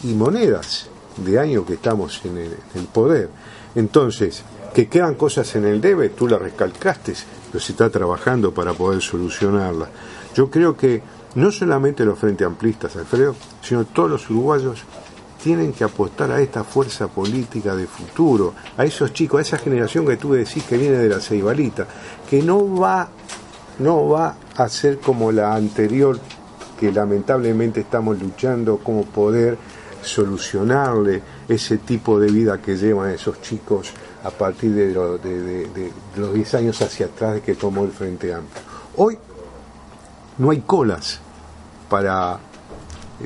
y 0.02 0.14
monedas 0.14 0.88
de 1.16 1.38
años 1.38 1.64
que 1.66 1.74
estamos 1.74 2.20
en 2.24 2.38
el, 2.38 2.56
en 2.74 2.86
poder. 2.86 3.30
Entonces, 3.74 4.42
que 4.74 4.88
quedan 4.88 5.14
cosas 5.14 5.54
en 5.56 5.64
el 5.64 5.80
debe, 5.80 6.10
tú 6.10 6.26
las 6.28 6.40
recalcaste, 6.40 7.14
se 7.14 7.72
está 7.72 7.90
trabajando 7.90 8.52
para 8.52 8.72
poder 8.72 9.00
solucionarla. 9.00 9.88
Yo 10.34 10.50
creo 10.50 10.76
que 10.76 11.02
no 11.36 11.50
solamente 11.50 12.04
los 12.04 12.18
frente 12.18 12.44
amplistas, 12.44 12.96
Alfredo, 12.96 13.34
sino 13.62 13.84
todos 13.84 14.10
los 14.10 14.30
uruguayos 14.30 14.82
tienen 15.42 15.72
que 15.72 15.84
apostar 15.84 16.30
a 16.32 16.40
esta 16.40 16.64
fuerza 16.64 17.08
política 17.08 17.76
de 17.76 17.86
futuro, 17.86 18.54
a 18.76 18.84
esos 18.84 19.12
chicos, 19.12 19.38
a 19.38 19.42
esa 19.42 19.58
generación 19.58 20.06
que 20.06 20.16
tú 20.16 20.32
decís 20.32 20.64
que 20.64 20.78
viene 20.78 20.96
de 20.96 21.08
la 21.08 21.20
Ceibalita, 21.20 21.86
que 22.28 22.42
no 22.42 22.74
va, 22.76 23.08
no 23.78 24.08
va 24.08 24.36
a 24.56 24.68
ser 24.68 24.98
como 24.98 25.30
la 25.30 25.54
anterior 25.54 26.18
que 26.80 26.90
lamentablemente 26.90 27.80
estamos 27.80 28.20
luchando, 28.20 28.78
cómo 28.82 29.04
poder 29.04 29.58
solucionarle 30.04 31.22
ese 31.48 31.78
tipo 31.78 32.18
de 32.18 32.30
vida 32.30 32.60
que 32.60 32.76
llevan 32.76 33.10
esos 33.10 33.40
chicos 33.42 33.92
a 34.24 34.30
partir 34.30 34.72
de, 34.72 35.90
los 36.16 36.34
10 36.34 36.54
años 36.54 36.80
hacia 36.80 37.06
atrás 37.06 37.40
que 37.40 37.54
tomó 37.54 37.84
el 37.84 37.90
Frente 37.90 38.32
Amplio. 38.32 38.62
Hoy 38.96 39.18
no 40.38 40.50
hay 40.50 40.60
colas 40.60 41.20
para 41.88 42.38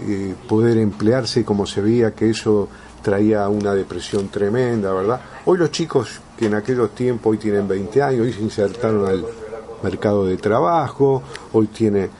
eh, 0.07 0.35
poder 0.49 0.79
emplearse 0.79 1.45
como 1.45 1.67
se 1.67 1.81
veía 1.81 2.15
que 2.15 2.31
eso 2.31 2.69
traía 3.03 3.49
una 3.49 3.75
depresión 3.75 4.29
tremenda, 4.29 4.93
¿verdad? 4.93 5.21
Hoy 5.45 5.59
los 5.59 5.71
chicos 5.71 6.21
que 6.37 6.47
en 6.47 6.55
aquellos 6.55 6.95
tiempos 6.95 7.33
hoy 7.33 7.39
tienen 7.39 7.67
20 7.67 8.03
años, 8.03 8.21
hoy 8.23 8.33
se 8.33 8.43
insertaron 8.43 9.07
al 9.07 9.25
mercado 9.83 10.27
de 10.27 10.37
trabajo, 10.37 11.23
hoy 11.53 11.69
tiene, 11.69 12.11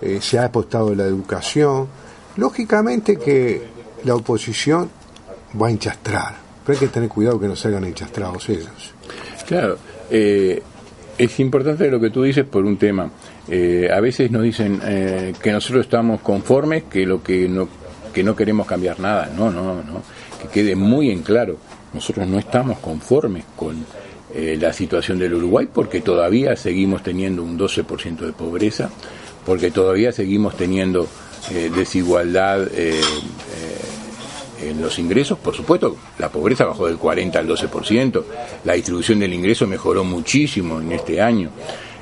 eh, 0.00 0.18
se 0.20 0.38
ha 0.38 0.44
apostado 0.44 0.92
en 0.92 0.98
la 0.98 1.04
educación. 1.04 1.88
Lógicamente 2.36 3.16
que 3.16 3.75
la 4.04 4.14
oposición 4.14 4.90
va 5.60 5.68
a 5.68 5.70
enchastrar, 5.70 6.34
pero 6.64 6.78
hay 6.78 6.86
que 6.86 6.92
tener 6.92 7.08
cuidado 7.08 7.40
que 7.40 7.48
no 7.48 7.56
salgan 7.56 7.84
enchastrados 7.84 8.48
ellos. 8.48 8.94
Claro, 9.46 9.78
eh, 10.10 10.62
es 11.18 11.40
importante 11.40 11.90
lo 11.90 12.00
que 12.00 12.10
tú 12.10 12.22
dices 12.22 12.44
por 12.44 12.64
un 12.64 12.76
tema. 12.76 13.10
Eh, 13.48 13.88
a 13.92 14.00
veces 14.00 14.30
nos 14.30 14.42
dicen 14.42 14.80
eh, 14.84 15.32
que 15.40 15.52
nosotros 15.52 15.86
estamos 15.86 16.20
conformes, 16.20 16.84
que 16.84 17.06
lo 17.06 17.22
que 17.22 17.48
no 17.48 17.68
que 18.12 18.22
no 18.24 18.34
queremos 18.34 18.66
cambiar 18.66 18.98
nada. 18.98 19.30
No, 19.36 19.50
no, 19.50 19.74
no. 19.74 20.02
Que 20.40 20.48
quede 20.48 20.74
muy 20.74 21.10
en 21.10 21.22
claro. 21.22 21.58
Nosotros 21.92 22.26
no 22.26 22.38
estamos 22.38 22.78
conformes 22.78 23.44
con 23.54 23.84
eh, 24.34 24.56
la 24.60 24.72
situación 24.72 25.18
del 25.18 25.34
Uruguay 25.34 25.68
porque 25.72 26.00
todavía 26.00 26.56
seguimos 26.56 27.02
teniendo 27.02 27.42
un 27.42 27.58
12% 27.58 28.18
de 28.18 28.32
pobreza, 28.32 28.90
porque 29.44 29.70
todavía 29.70 30.12
seguimos 30.12 30.56
teniendo 30.56 31.06
desigualdad 31.76 32.66
en 34.60 34.80
los 34.80 34.98
ingresos, 34.98 35.38
por 35.38 35.54
supuesto, 35.54 35.96
la 36.18 36.30
pobreza 36.30 36.64
bajó 36.64 36.86
del 36.86 36.98
40 36.98 37.38
al 37.38 37.48
12%, 37.48 38.24
la 38.64 38.74
distribución 38.74 39.20
del 39.20 39.32
ingreso 39.32 39.66
mejoró 39.66 40.04
muchísimo 40.04 40.80
en 40.80 40.92
este 40.92 41.20
año. 41.20 41.50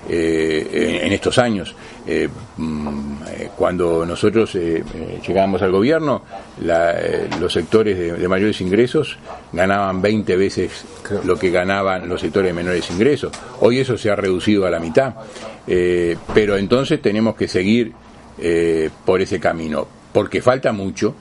Eh, 0.06 1.00
en, 1.02 1.12
estos 1.12 1.38
años. 1.38 1.74
Eh, 2.06 2.28
mm, 2.58 3.12
eh, 3.26 3.50
cuando 3.56 4.04
nosotros 4.04 4.52
llegábamos 4.52 5.62
al 5.62 5.72
gobierno, 5.72 6.22
los 7.40 7.52
sectores 7.52 8.18
de, 8.20 8.28
mayores 8.28 8.60
ingresos 8.60 9.16
ganaban 9.52 10.02
20 10.02 10.36
veces 10.36 10.84
lo 11.24 11.38
que 11.38 11.50
ganaban 11.50 12.06
los 12.06 12.20
sectores 12.20 12.50
de 12.50 12.52
menores 12.54 12.90
ingresos. 12.90 13.32
Hoy 13.60 13.78
eso 13.78 13.96
se 13.96 14.10
ha 14.10 14.16
reducido 14.16 14.66
a 14.66 14.70
la 14.70 14.78
mitad, 14.78 15.14
pero 15.66 16.58
entonces 16.58 17.00
tenemos 17.00 17.34
que 17.34 17.48
seguir 17.48 17.92
por 19.06 19.22
ese 19.22 19.40
camino, 19.40 19.86
porque 20.12 20.42
falta 20.42 20.72
mucho, 20.72 21.14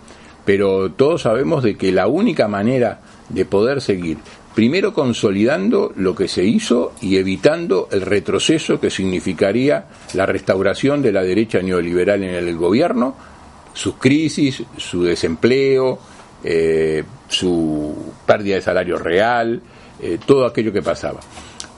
pero 0.45 0.91
todos 0.91 1.23
sabemos 1.23 1.63
de 1.63 1.77
que 1.77 1.91
la 1.91 2.08
única 2.08 2.47
manera 2.47 3.01
de 3.29 3.45
poder 3.45 3.82
seguir 3.82 4.17
primero 4.53 4.93
consolidando 4.93 5.91
lo 5.95 6.15
que 6.15 6.27
se 6.27 6.43
hizo 6.43 6.93
y 7.01 7.17
evitando 7.17 7.88
el 7.91 8.01
retroceso 8.01 8.79
que 8.79 8.89
significaría 8.89 9.86
la 10.13 10.25
restauración 10.25 11.01
de 11.01 11.12
la 11.12 11.23
derecha 11.23 11.62
neoliberal 11.62 12.23
en 12.23 12.36
el 12.36 12.56
gobierno, 12.56 13.15
sus 13.73 13.95
crisis, 13.95 14.63
su 14.77 15.03
desempleo, 15.03 15.99
eh, 16.43 17.03
su 17.27 18.13
pérdida 18.25 18.56
de 18.56 18.62
salario 18.62 18.97
real, 18.97 19.62
eh, 20.01 20.19
todo 20.23 20.45
aquello 20.45 20.71
que 20.71 20.84
pasaba. 20.84 21.19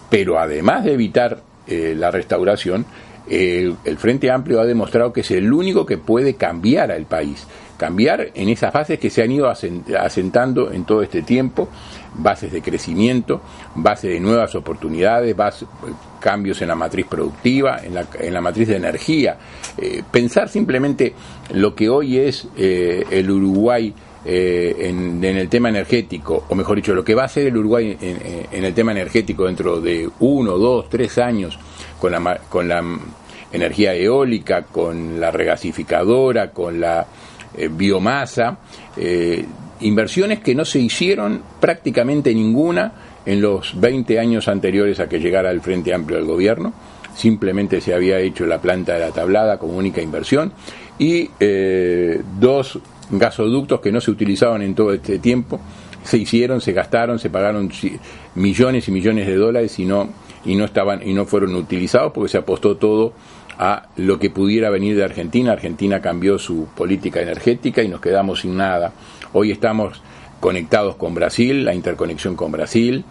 Pero 0.10 0.38
además 0.38 0.84
de 0.84 0.94
evitar 0.94 1.42
eh, 1.68 1.96
la 1.98 2.12
restauración, 2.12 2.86
el 3.28 3.98
Frente 3.98 4.30
Amplio 4.30 4.60
ha 4.60 4.66
demostrado 4.66 5.12
que 5.12 5.22
es 5.22 5.32
el 5.32 5.52
único 5.52 5.84
que 5.84 5.98
puede 5.98 6.36
cambiar 6.36 6.92
al 6.92 7.08
país 7.08 7.48
cambiar 7.78 8.32
en 8.34 8.50
esas 8.50 8.74
bases 8.74 9.00
que 9.00 9.10
se 9.10 9.24
han 9.24 9.32
ido 9.32 9.48
asentando 9.50 10.72
en 10.72 10.86
todo 10.86 11.02
este 11.02 11.22
tiempo, 11.22 11.70
bases 12.16 12.52
de 12.52 12.62
crecimiento, 12.62 13.42
bases 13.76 14.12
de 14.12 14.20
nuevas 14.20 14.56
oportunidades, 14.56 15.36
cambios 16.20 16.62
en 16.62 16.70
la 16.70 16.76
matriz 16.76 17.06
productiva, 17.08 17.80
en 17.84 17.96
la, 17.96 18.08
en 18.20 18.34
la 18.34 18.42
matriz 18.42 18.68
de 18.68 18.78
energía. 18.78 19.38
Eh, 19.78 20.04
pensar 20.10 20.50
simplemente 20.50 21.14
lo 21.54 21.76
que 21.76 21.90
hoy 21.90 22.18
es 22.18 22.48
eh, 22.58 23.04
el 23.12 23.30
Uruguay 23.30 23.94
eh, 24.24 24.76
en, 24.80 25.24
el 25.24 25.50
tema 25.50 25.70
energético, 25.70 26.46
o 26.50 26.56
mejor 26.56 26.78
dicho, 26.78 26.96
lo 26.96 27.04
que 27.04 27.14
va 27.14 27.26
a 27.26 27.28
ser 27.28 27.48
el 27.48 27.58
Uruguay 27.58 27.96
en, 28.02 28.48
en 28.52 28.66
el 28.66 28.74
tema 28.74 28.92
energético 28.92 29.46
dentro 29.46 29.80
de 29.80 30.10
uno, 30.20 30.58
dos, 30.58 30.90
tres 30.90 31.18
años 31.18 31.60
con 32.00 32.12
la, 32.12 32.40
con 32.50 32.68
la 32.68 32.82
energía 33.52 33.94
eólica, 33.94 34.64
con 34.64 35.20
la 35.20 35.32
regasificadora, 35.32 36.52
con 36.52 36.80
la 36.80 37.06
eh, 37.58 37.70
biomasa, 37.72 38.58
eh, 38.98 39.46
inversiones 39.82 40.40
que 40.40 40.56
no 40.56 40.66
se 40.66 40.80
hicieron 40.80 41.42
prácticamente 41.60 42.34
ninguna 42.34 42.94
en 43.26 43.42
los 43.42 43.80
20 43.80 44.20
años 44.20 44.48
anteriores 44.48 45.00
a 45.00 45.10
que 45.10 45.20
llegara 45.20 45.52
el 45.52 45.62
Frente 45.62 45.94
Amplio 45.94 46.18
al 46.18 46.26
gobierno. 46.26 46.74
Simplemente 47.16 47.82
se 47.82 47.94
había 47.94 48.20
hecho 48.20 48.46
la 48.46 48.62
planta 48.62 48.94
de 48.94 49.00
la 49.00 49.12
tablada 49.12 49.58
como 49.58 49.78
única 49.78 50.02
inversión 50.02 50.52
y 51.00 51.30
eh, 51.40 52.22
dos 52.40 52.80
gasoductos 53.10 53.80
que 53.80 53.92
no 53.92 54.02
se 54.02 54.12
utilizaban 54.12 54.62
en 54.62 54.76
todo 54.76 54.94
este 54.94 55.20
tiempo 55.20 55.60
se 56.06 56.20
hicieron, 56.20 56.62
se 56.62 56.72
gastaron, 56.72 57.20
se 57.20 57.30
pagaron 57.30 57.72
millones 58.36 58.88
y 58.88 58.92
millones 58.92 59.28
de 59.28 59.36
dólares 59.36 59.78
y 59.80 59.86
no 59.86 60.10
y 60.46 60.56
no 60.56 60.66
estaban 60.66 61.06
y 61.06 61.14
no 61.14 61.26
fueron 61.26 61.56
utilizados 61.56 62.14
porque 62.14 62.30
se 62.30 62.38
apostó 62.38 62.78
todo 62.78 63.14
a 63.58 63.88
lo 63.98 64.20
que 64.20 64.30
pudiera 64.30 64.70
venir 64.70 64.96
de 64.96 65.04
Argentina. 65.04 65.52
Argentina 65.52 66.02
cambió 66.02 66.38
su 66.38 66.68
política 66.76 67.22
energética 67.22 67.82
y 67.84 67.88
nos 67.88 68.02
quedamos 68.02 68.42
sin 68.42 68.58
nada. 68.58 68.92
Hoy 69.34 69.52
estamos 69.52 70.02
conectados 70.40 70.96
con 70.96 71.14
Brasil, 71.14 71.66
la 71.66 71.74
interconexión 71.74 72.36
con 72.36 72.52
Brasil, 72.52 73.04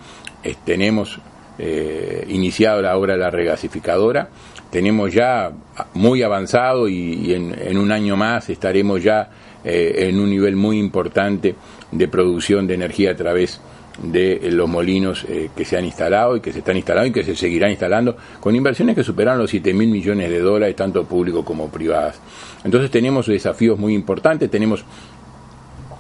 tenemos 0.64 1.18
eh, 1.58 2.24
iniciado 2.28 2.82
la 2.82 2.96
obra 2.96 3.14
de 3.14 3.20
la 3.20 3.30
regasificadora, 3.30 4.28
tenemos 4.70 5.12
ya 5.12 5.52
muy 5.94 6.22
avanzado 6.22 6.88
y, 6.88 7.32
en, 7.32 7.78
un 7.78 7.92
año 7.92 8.16
más 8.16 8.50
estaremos 8.50 9.02
ya 9.02 9.30
eh, 9.64 10.08
en 10.08 10.18
un 10.18 10.30
nivel 10.30 10.56
muy 10.56 10.78
importante 10.78 11.54
de 11.92 12.08
producción 12.08 12.66
de 12.66 12.74
energía 12.74 13.12
a 13.12 13.16
través 13.16 13.60
de 13.60 13.73
de 14.02 14.50
los 14.50 14.68
molinos 14.68 15.24
eh, 15.28 15.50
que 15.56 15.64
se 15.64 15.76
han 15.76 15.84
instalado 15.84 16.36
y 16.36 16.40
que 16.40 16.52
se 16.52 16.58
están 16.58 16.76
instalando 16.76 17.08
y 17.08 17.12
que 17.12 17.22
se 17.22 17.36
seguirán 17.36 17.70
instalando 17.70 18.16
con 18.40 18.54
inversiones 18.54 18.96
que 18.96 19.04
superan 19.04 19.38
los 19.38 19.50
7 19.50 19.72
mil 19.72 19.88
millones 19.88 20.30
de 20.30 20.40
dólares, 20.40 20.74
tanto 20.74 21.04
públicos 21.04 21.44
como 21.44 21.68
privadas. 21.68 22.20
Entonces 22.64 22.90
tenemos 22.90 23.26
desafíos 23.26 23.78
muy 23.78 23.94
importantes, 23.94 24.50
tenemos 24.50 24.84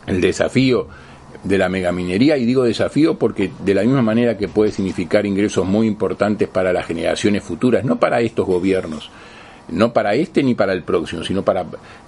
el 0.06 0.20
desafío 0.20 0.88
de 1.44 1.58
la 1.58 1.68
megaminería 1.68 2.36
y 2.36 2.46
digo 2.46 2.64
desafío 2.64 3.18
porque 3.18 3.50
de 3.64 3.74
la 3.74 3.82
misma 3.82 4.02
manera 4.02 4.36
que 4.36 4.48
puede 4.48 4.72
significar 4.72 5.26
ingresos 5.26 5.66
muy 5.66 5.86
importantes 5.86 6.48
para 6.48 6.72
las 6.72 6.86
generaciones 6.86 7.42
futuras, 7.42 7.84
no 7.84 8.00
para 8.00 8.20
estos 8.20 8.46
gobiernos, 8.46 9.10
no 9.68 9.92
para 9.92 10.14
este 10.14 10.42
ni 10.42 10.54
para 10.54 10.72
el 10.72 10.82
próximo, 10.82 11.24
sino 11.24 11.42
para 11.42 11.64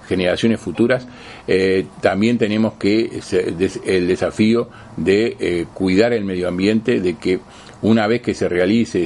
generaciones 0.07 0.59
futuras, 0.59 1.07
eh, 1.47 1.85
también 2.01 2.37
tenemos 2.37 2.73
que 2.73 3.19
el 3.85 4.07
desafío 4.07 4.69
de 4.95 5.35
eh, 5.39 5.65
cuidar 5.73 6.13
el 6.13 6.23
medio 6.23 6.47
ambiente, 6.47 7.01
de 7.01 7.15
que 7.15 7.39
una 7.81 8.07
vez 8.07 8.21
que 8.21 8.33
se 8.33 8.49
realice 8.49 9.03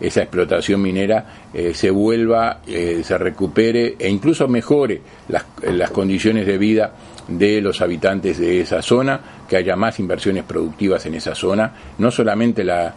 esa 0.00 0.22
explotación 0.22 0.80
minera, 0.80 1.48
eh, 1.52 1.72
se 1.74 1.90
vuelva, 1.90 2.60
se 2.66 3.18
recupere 3.18 3.96
e 3.98 4.08
incluso 4.08 4.48
mejore 4.48 5.02
las 5.28 5.90
condiciones 5.90 6.46
de 6.46 6.56
vida 6.56 6.94
de 7.28 7.60
los 7.60 7.82
habitantes 7.82 8.38
de 8.38 8.60
esa 8.60 8.80
zona, 8.80 9.20
que 9.48 9.56
haya 9.56 9.76
más 9.76 9.98
inversiones 9.98 10.44
productivas 10.44 11.04
en 11.06 11.14
esa 11.14 11.34
zona, 11.34 11.74
no 11.98 12.10
solamente 12.10 12.64
la 12.64 12.94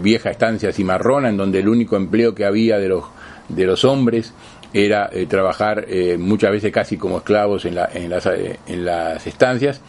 vieja 0.00 0.30
estancia 0.30 0.72
cimarrona, 0.72 1.28
en 1.28 1.36
donde 1.36 1.58
el 1.58 1.68
único 1.68 1.96
empleo 1.96 2.34
que 2.34 2.44
había 2.44 2.78
de 2.78 2.88
los 2.88 3.04
de 3.48 3.66
los 3.66 3.84
hombres 3.84 4.32
era 4.74 5.08
eh, 5.12 5.26
trabajar 5.26 5.86
eh, 5.88 6.18
muchas 6.18 6.50
veces 6.50 6.72
casi 6.72 6.96
como 6.96 7.18
esclavos 7.18 7.64
en, 7.64 7.76
la, 7.76 7.88
en, 7.94 8.10
las, 8.10 8.26
eh, 8.26 8.58
en 8.66 8.84
las 8.84 9.24
estancias 9.24 9.80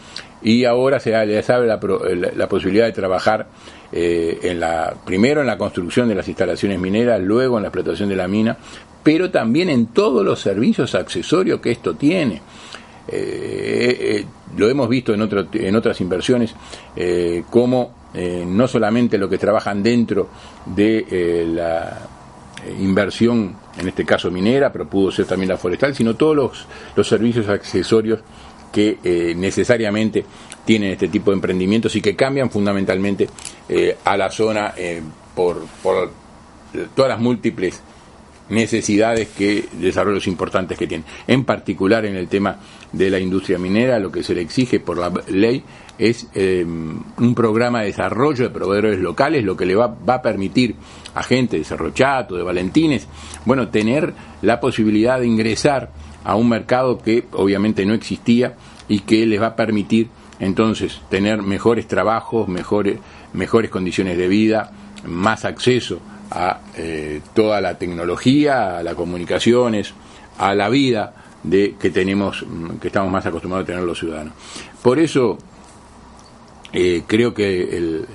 y 0.42 0.64
ahora 0.64 1.00
se 1.00 1.26
les 1.26 1.50
abre 1.50 1.66
la, 1.66 2.48
posibilidad 2.48 2.86
de 2.86 2.92
trabajar 2.92 3.48
en 3.90 4.60
la, 4.60 4.94
primero 5.04 5.40
en 5.40 5.46
la 5.46 5.58
construcción 5.58 6.08
de 6.08 6.14
las 6.14 6.28
instalaciones 6.28 6.78
mineras, 6.78 7.20
luego 7.20 7.56
en 7.56 7.62
la 7.62 7.68
explotación 7.68 8.08
de 8.08 8.16
la 8.16 8.28
mina, 8.28 8.56
pero 9.02 9.30
también 9.30 9.70
en 9.70 9.86
todos 9.86 10.24
los 10.24 10.38
servicios 10.38 10.94
accesorios 10.94 11.60
que 11.60 11.72
esto 11.72 11.94
tiene. 11.96 12.42
lo 14.56 14.68
hemos 14.68 14.88
visto 14.88 15.14
en, 15.14 15.22
otro, 15.22 15.46
en 15.52 15.74
otras 15.74 16.00
inversiones, 16.00 16.54
como 17.50 17.94
no 18.46 18.68
solamente 18.68 19.18
lo 19.18 19.28
que 19.28 19.38
trabajan 19.38 19.82
dentro 19.82 20.28
de 20.66 21.44
la 21.48 22.15
inversión, 22.78 23.56
en 23.78 23.88
este 23.88 24.04
caso 24.04 24.30
minera, 24.30 24.72
pero 24.72 24.88
pudo 24.88 25.10
ser 25.10 25.26
también 25.26 25.50
la 25.50 25.56
forestal, 25.56 25.94
sino 25.94 26.14
todos 26.14 26.36
los, 26.36 26.66
los 26.94 27.08
servicios 27.08 27.48
accesorios 27.48 28.20
que 28.72 28.98
eh, 29.02 29.34
necesariamente 29.36 30.24
tienen 30.64 30.92
este 30.92 31.08
tipo 31.08 31.30
de 31.30 31.36
emprendimientos 31.36 31.94
y 31.96 32.00
que 32.00 32.16
cambian 32.16 32.50
fundamentalmente 32.50 33.28
eh, 33.68 33.96
a 34.04 34.16
la 34.16 34.30
zona 34.30 34.74
por, 35.34 35.64
por, 35.82 36.10
todas 36.94 37.08
las 37.08 37.20
múltiples 37.20 37.80
necesidades 38.48 39.28
que, 39.28 39.68
desarrollos 39.80 40.26
importantes 40.26 40.78
que 40.78 40.86
tienen. 40.86 41.06
En 41.26 41.44
particular 41.44 42.04
en 42.04 42.16
el 42.16 42.28
tema 42.28 42.58
de 42.92 43.10
la 43.10 43.18
industria 43.18 43.58
minera, 43.58 43.98
lo 43.98 44.10
que 44.10 44.22
se 44.22 44.34
le 44.34 44.42
exige 44.42 44.80
por 44.80 44.98
la 44.98 45.12
ley 45.28 45.62
es 45.98 46.28
eh, 46.34 46.64
un 46.64 47.34
programa 47.34 47.80
de 47.80 47.86
desarrollo 47.86 48.44
de 48.44 48.50
proveedores 48.50 49.00
locales, 49.00 49.44
lo 49.44 49.56
que 49.56 49.66
le 49.66 49.74
va, 49.74 49.86
va, 49.86 50.16
a 50.16 50.22
permitir 50.22 50.76
a 51.14 51.22
gente 51.22 51.58
de 51.58 51.64
Cerro 51.64 51.90
Chato, 51.90 52.36
de 52.36 52.42
Valentines, 52.42 53.08
bueno, 53.44 53.68
tener 53.68 54.12
la 54.42 54.60
posibilidad 54.60 55.18
de 55.18 55.26
ingresar 55.26 55.90
a 56.24 56.36
un 56.36 56.48
mercado 56.48 56.98
que 56.98 57.24
obviamente 57.32 57.86
no 57.86 57.94
existía 57.94 58.56
y 58.88 59.00
que 59.00 59.26
les 59.26 59.40
va 59.40 59.48
a 59.48 59.56
permitir 59.56 60.08
entonces 60.38 61.00
tener 61.08 61.42
mejores 61.42 61.86
trabajos, 61.88 62.46
mejores, 62.48 62.98
mejores 63.32 63.70
condiciones 63.70 64.18
de 64.18 64.28
vida, 64.28 64.70
más 65.06 65.44
acceso 65.44 66.00
a 66.30 66.60
eh, 66.76 67.20
toda 67.34 67.60
la 67.60 67.78
tecnología, 67.78 68.78
a 68.78 68.82
las 68.82 68.94
comunicaciones, 68.94 69.92
a 70.38 70.54
la 70.54 70.68
vida 70.68 71.14
de 71.42 71.76
que 71.78 71.90
tenemos, 71.90 72.44
que 72.80 72.88
estamos 72.88 73.10
más 73.10 73.24
acostumbrados 73.26 73.64
a 73.64 73.66
tener 73.66 73.82
los 73.82 73.98
ciudadanos. 73.98 74.34
Por 74.82 74.98
eso 74.98 75.38
eh, 76.72 77.02
creo 77.06 77.32
que 77.32 77.76
el, 77.76 78.06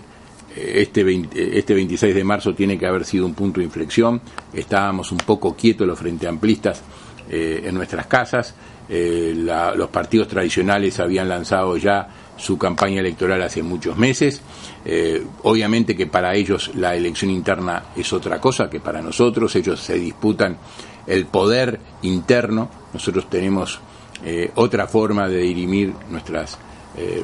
este, 0.56 1.58
este 1.58 1.74
26 1.74 2.14
de 2.14 2.24
marzo 2.24 2.54
tiene 2.54 2.78
que 2.78 2.86
haber 2.86 3.06
sido 3.06 3.26
un 3.26 3.34
punto 3.34 3.60
de 3.60 3.66
inflexión. 3.66 4.22
Estábamos 4.54 5.12
un 5.12 5.20
poco 5.20 5.56
quietos 5.56 5.88
los 5.88 5.98
frente 5.98 6.28
amplistas 6.28 6.82
eh, 7.30 7.64
en 7.66 7.76
nuestras 7.76 8.08
casas. 8.08 8.54
Los 8.92 9.90
partidos 9.90 10.28
tradicionales 10.28 11.00
habían 11.00 11.30
lanzado 11.30 11.78
ya 11.78 12.10
su 12.42 12.58
campaña 12.58 13.00
electoral 13.00 13.42
hace 13.44 13.64
muchos 13.64 13.98
meses. 13.98 14.42
Eh, 14.84 15.24
obviamente 15.44 15.96
que 15.96 16.08
para 16.08 16.34
ellos 16.34 16.72
la 16.76 16.96
elección 16.96 17.30
interna 17.30 17.84
es 17.96 18.12
otra 18.12 18.42
cosa 18.42 18.70
que 18.70 18.80
para 18.80 19.02
nosotros. 19.02 19.56
Ellos 19.56 19.80
se 19.80 19.94
disputan 19.94 20.58
el 21.06 21.26
poder 21.28 21.80
interno. 22.02 22.70
Nosotros 22.94 23.30
tenemos 23.30 23.80
eh, 24.26 24.52
otra 24.56 24.88
forma 24.88 25.30
de 25.30 25.38
dirimir 25.38 25.94
nuestras 26.10 26.58
eh, 26.98 27.24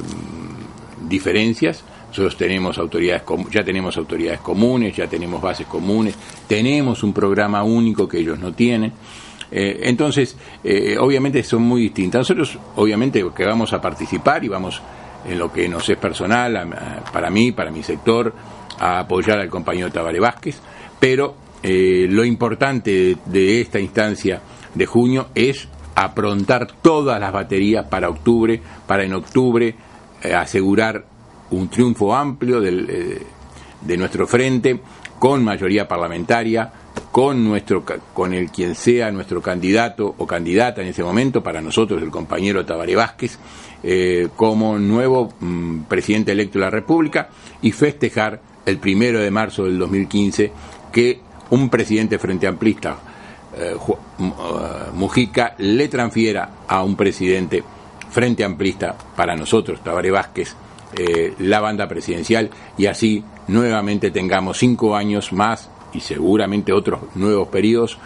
diferencias. 1.08 1.82
Nosotros 2.08 2.36
tenemos 2.36 2.78
autoridades, 2.78 3.22
ya 3.50 3.62
tenemos 3.62 3.96
autoridades 3.98 4.40
comunes, 4.40 4.96
ya 4.96 5.06
tenemos 5.06 5.42
bases 5.42 5.66
comunes, 5.66 6.14
tenemos 6.46 7.02
un 7.02 7.12
programa 7.12 7.62
único 7.62 8.08
que 8.08 8.18
ellos 8.20 8.38
no 8.38 8.54
tienen. 8.54 8.92
Entonces, 9.50 10.36
obviamente 11.00 11.42
son 11.42 11.62
muy 11.62 11.82
distintas. 11.82 12.20
Nosotros, 12.20 12.58
obviamente, 12.76 13.24
que 13.34 13.44
vamos 13.44 13.72
a 13.72 13.80
participar 13.80 14.44
y 14.44 14.48
vamos 14.48 14.82
en 15.26 15.38
lo 15.38 15.52
que 15.52 15.68
nos 15.68 15.88
es 15.88 15.96
personal, 15.96 16.68
para 17.12 17.30
mí, 17.30 17.52
para 17.52 17.70
mi 17.70 17.82
sector, 17.82 18.34
a 18.78 19.00
apoyar 19.00 19.38
al 19.40 19.48
compañero 19.48 19.90
Tabaré 19.90 20.20
Vázquez, 20.20 20.60
pero 21.00 21.34
eh, 21.62 22.06
lo 22.08 22.24
importante 22.24 23.16
de, 23.24 23.60
esta 23.60 23.80
instancia 23.80 24.40
de 24.74 24.86
junio 24.86 25.28
es 25.34 25.68
aprontar 25.94 26.68
todas 26.80 27.20
las 27.20 27.32
baterías 27.32 27.86
para 27.86 28.08
octubre, 28.08 28.60
para 28.86 29.04
en 29.04 29.14
octubre 29.14 29.74
eh, 30.22 30.34
asegurar 30.34 31.04
un 31.50 31.68
triunfo 31.68 32.14
amplio 32.14 32.62
eh, 32.64 33.22
de 33.80 33.96
nuestro 33.96 34.26
frente, 34.26 34.80
con 35.18 35.42
mayoría 35.42 35.88
parlamentaria, 35.88 36.72
con 37.18 37.42
nuestro 37.42 37.82
con 38.14 38.32
el 38.32 38.48
quien 38.48 38.76
sea 38.76 39.10
nuestro 39.10 39.42
candidato 39.42 40.14
o 40.18 40.24
candidata 40.24 40.82
en 40.82 40.86
ese 40.86 41.02
momento, 41.02 41.42
para 41.42 41.60
nosotros 41.60 42.00
el 42.00 42.12
compañero 42.12 42.64
Tabaré 42.64 42.94
Vázquez, 42.94 43.40
eh, 43.82 44.28
como 44.36 44.78
nuevo 44.78 45.32
mm, 45.40 45.80
presidente 45.88 46.30
electo 46.30 46.60
de 46.60 46.66
la 46.66 46.70
República 46.70 47.28
y 47.60 47.72
festejar 47.72 48.40
el 48.64 48.78
primero 48.78 49.18
de 49.18 49.32
marzo 49.32 49.64
del 49.64 49.80
2015 49.80 50.52
que 50.92 51.18
un 51.50 51.68
presidente 51.68 52.20
frente 52.20 52.46
amplista, 52.46 52.96
eh, 53.58 53.74
mm, 54.18 54.24
uh, 54.24 54.94
Mujica, 54.94 55.56
le 55.58 55.88
transfiera 55.88 56.50
a 56.68 56.84
un 56.84 56.94
presidente 56.94 57.64
frente 58.10 58.44
amplista 58.44 58.96
para 59.16 59.34
nosotros, 59.34 59.82
Tabaré 59.82 60.12
Vázquez, 60.12 60.54
eh, 60.96 61.34
la 61.40 61.58
banda 61.58 61.88
presidencial 61.88 62.48
y 62.76 62.86
así 62.86 63.24
nuevamente 63.48 64.12
tengamos 64.12 64.58
cinco 64.58 64.94
años 64.94 65.32
más 65.32 65.68
y 65.92 66.00
seguramente 66.00 66.72
otros 66.72 67.00
nuevos 67.14 67.48
periodos 67.48 67.98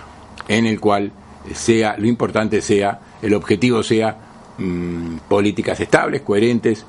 en 0.48 0.66
el 0.66 0.80
cual 0.80 1.12
sea 1.54 1.96
lo 1.98 2.06
importante 2.06 2.60
sea 2.60 3.00
el 3.20 3.34
objetivo 3.34 3.82
sea 3.82 4.16
mm, 4.58 5.16
políticas 5.28 5.80
estables 5.80 6.22
coherentes 6.22 6.84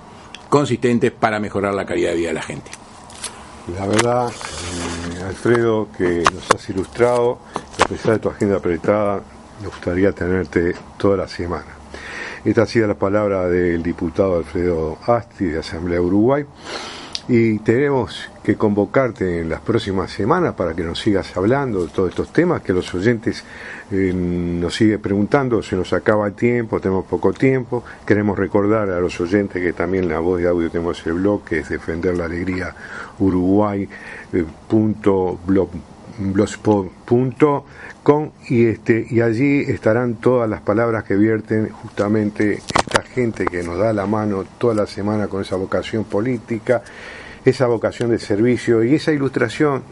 consistentes 0.49 1.11
para 1.11 1.39
mejorar 1.39 1.73
la 1.73 1.85
calidad 1.85 2.11
de 2.11 2.17
vida 2.17 2.27
de 2.27 2.33
la 2.35 2.41
gente. 2.43 2.69
La 3.77 3.87
verdad 3.87 4.29
eh, 4.29 5.23
Alfredo 5.23 5.87
que 5.97 6.23
nos 6.33 6.49
has 6.51 6.69
ilustrado 6.69 7.39
a 7.83 7.87
pesar 7.87 8.13
de 8.13 8.19
tu 8.19 8.29
agenda 8.29 8.57
apretada 8.57 9.23
me 9.61 9.67
gustaría 9.67 10.11
tenerte 10.11 10.75
toda 10.97 11.17
la 11.17 11.27
semana. 11.27 11.67
Esta 12.43 12.63
ha 12.63 12.65
sido 12.65 12.87
la 12.87 12.95
palabra 12.95 13.47
del 13.47 13.81
diputado 13.81 14.35
Alfredo 14.35 14.97
Asti 15.07 15.45
de 15.45 15.59
Asamblea 15.59 16.01
Uruguay 16.01 16.45
y 17.27 17.59
tenemos 17.59 18.29
que 18.43 18.55
convocarte 18.55 19.39
en 19.39 19.49
las 19.49 19.61
próximas 19.61 20.11
semanas 20.11 20.55
para 20.55 20.73
que 20.73 20.83
nos 20.83 20.99
sigas 20.99 21.37
hablando 21.37 21.85
de 21.85 21.91
todos 21.91 22.09
estos 22.09 22.33
temas, 22.33 22.61
que 22.61 22.73
los 22.73 22.93
oyentes 22.93 23.45
eh, 23.91 24.11
nos 24.13 24.75
siguen 24.75 24.99
preguntando, 24.99 25.63
se 25.63 25.77
nos 25.77 25.93
acaba 25.93 26.27
el 26.27 26.33
tiempo, 26.33 26.81
tenemos 26.81 27.05
poco 27.05 27.31
tiempo, 27.31 27.83
queremos 28.05 28.37
recordar 28.37 28.89
a 28.89 28.99
los 28.99 29.19
oyentes 29.21 29.61
que 29.61 29.71
también 29.71 30.09
la 30.09 30.19
voz 30.19 30.41
de 30.41 30.49
audio 30.49 30.69
tenemos 30.69 31.05
el 31.07 31.13
blog, 31.13 31.45
que 31.45 31.59
es 31.59 31.69
defender 31.69 32.17
la 32.17 32.25
alegría 32.25 32.75
Uruguay, 33.19 33.87
eh, 34.33 34.45
blogspot.com 36.17 37.63
y 38.49 38.65
este 38.65 39.07
y 39.09 39.21
allí 39.21 39.61
estarán 39.61 40.15
todas 40.15 40.49
las 40.49 40.61
palabras 40.61 41.05
que 41.05 41.15
vierten 41.15 41.69
justamente 41.69 42.61
gente 43.01 43.45
que 43.45 43.63
nos 43.63 43.77
da 43.77 43.91
la 43.93 44.05
mano 44.05 44.45
toda 44.57 44.75
la 44.75 44.87
semana 44.87 45.27
con 45.27 45.41
esa 45.41 45.55
vocación 45.55 46.03
política, 46.03 46.83
esa 47.43 47.67
vocación 47.67 48.11
de 48.11 48.19
servicio 48.19 48.83
y 48.83 48.95
esa 48.95 49.11
ilustración 49.11 49.83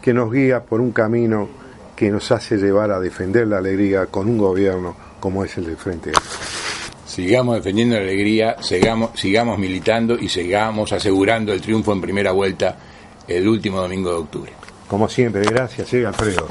que 0.00 0.14
nos 0.14 0.32
guía 0.32 0.62
por 0.62 0.80
un 0.80 0.92
camino 0.92 1.48
que 1.96 2.10
nos 2.10 2.30
hace 2.30 2.56
llevar 2.56 2.90
a 2.90 3.00
defender 3.00 3.48
la 3.48 3.58
alegría 3.58 4.06
con 4.06 4.28
un 4.28 4.38
gobierno 4.38 4.94
como 5.18 5.44
es 5.44 5.56
el 5.56 5.66
del 5.66 5.76
Frente 5.76 6.12
Sigamos 7.06 7.56
defendiendo 7.56 7.96
la 7.96 8.02
alegría, 8.02 8.56
sigamos, 8.60 9.18
sigamos 9.18 9.58
militando 9.58 10.18
y 10.18 10.28
sigamos 10.28 10.92
asegurando 10.92 11.52
el 11.52 11.60
triunfo 11.60 11.92
en 11.92 12.00
primera 12.00 12.32
vuelta 12.32 12.76
el 13.26 13.48
último 13.48 13.80
domingo 13.80 14.10
de 14.10 14.16
octubre. 14.16 14.52
Como 14.86 15.08
siempre, 15.08 15.42
gracias, 15.42 15.88
sí, 15.88 16.04
Alfredo. 16.04 16.46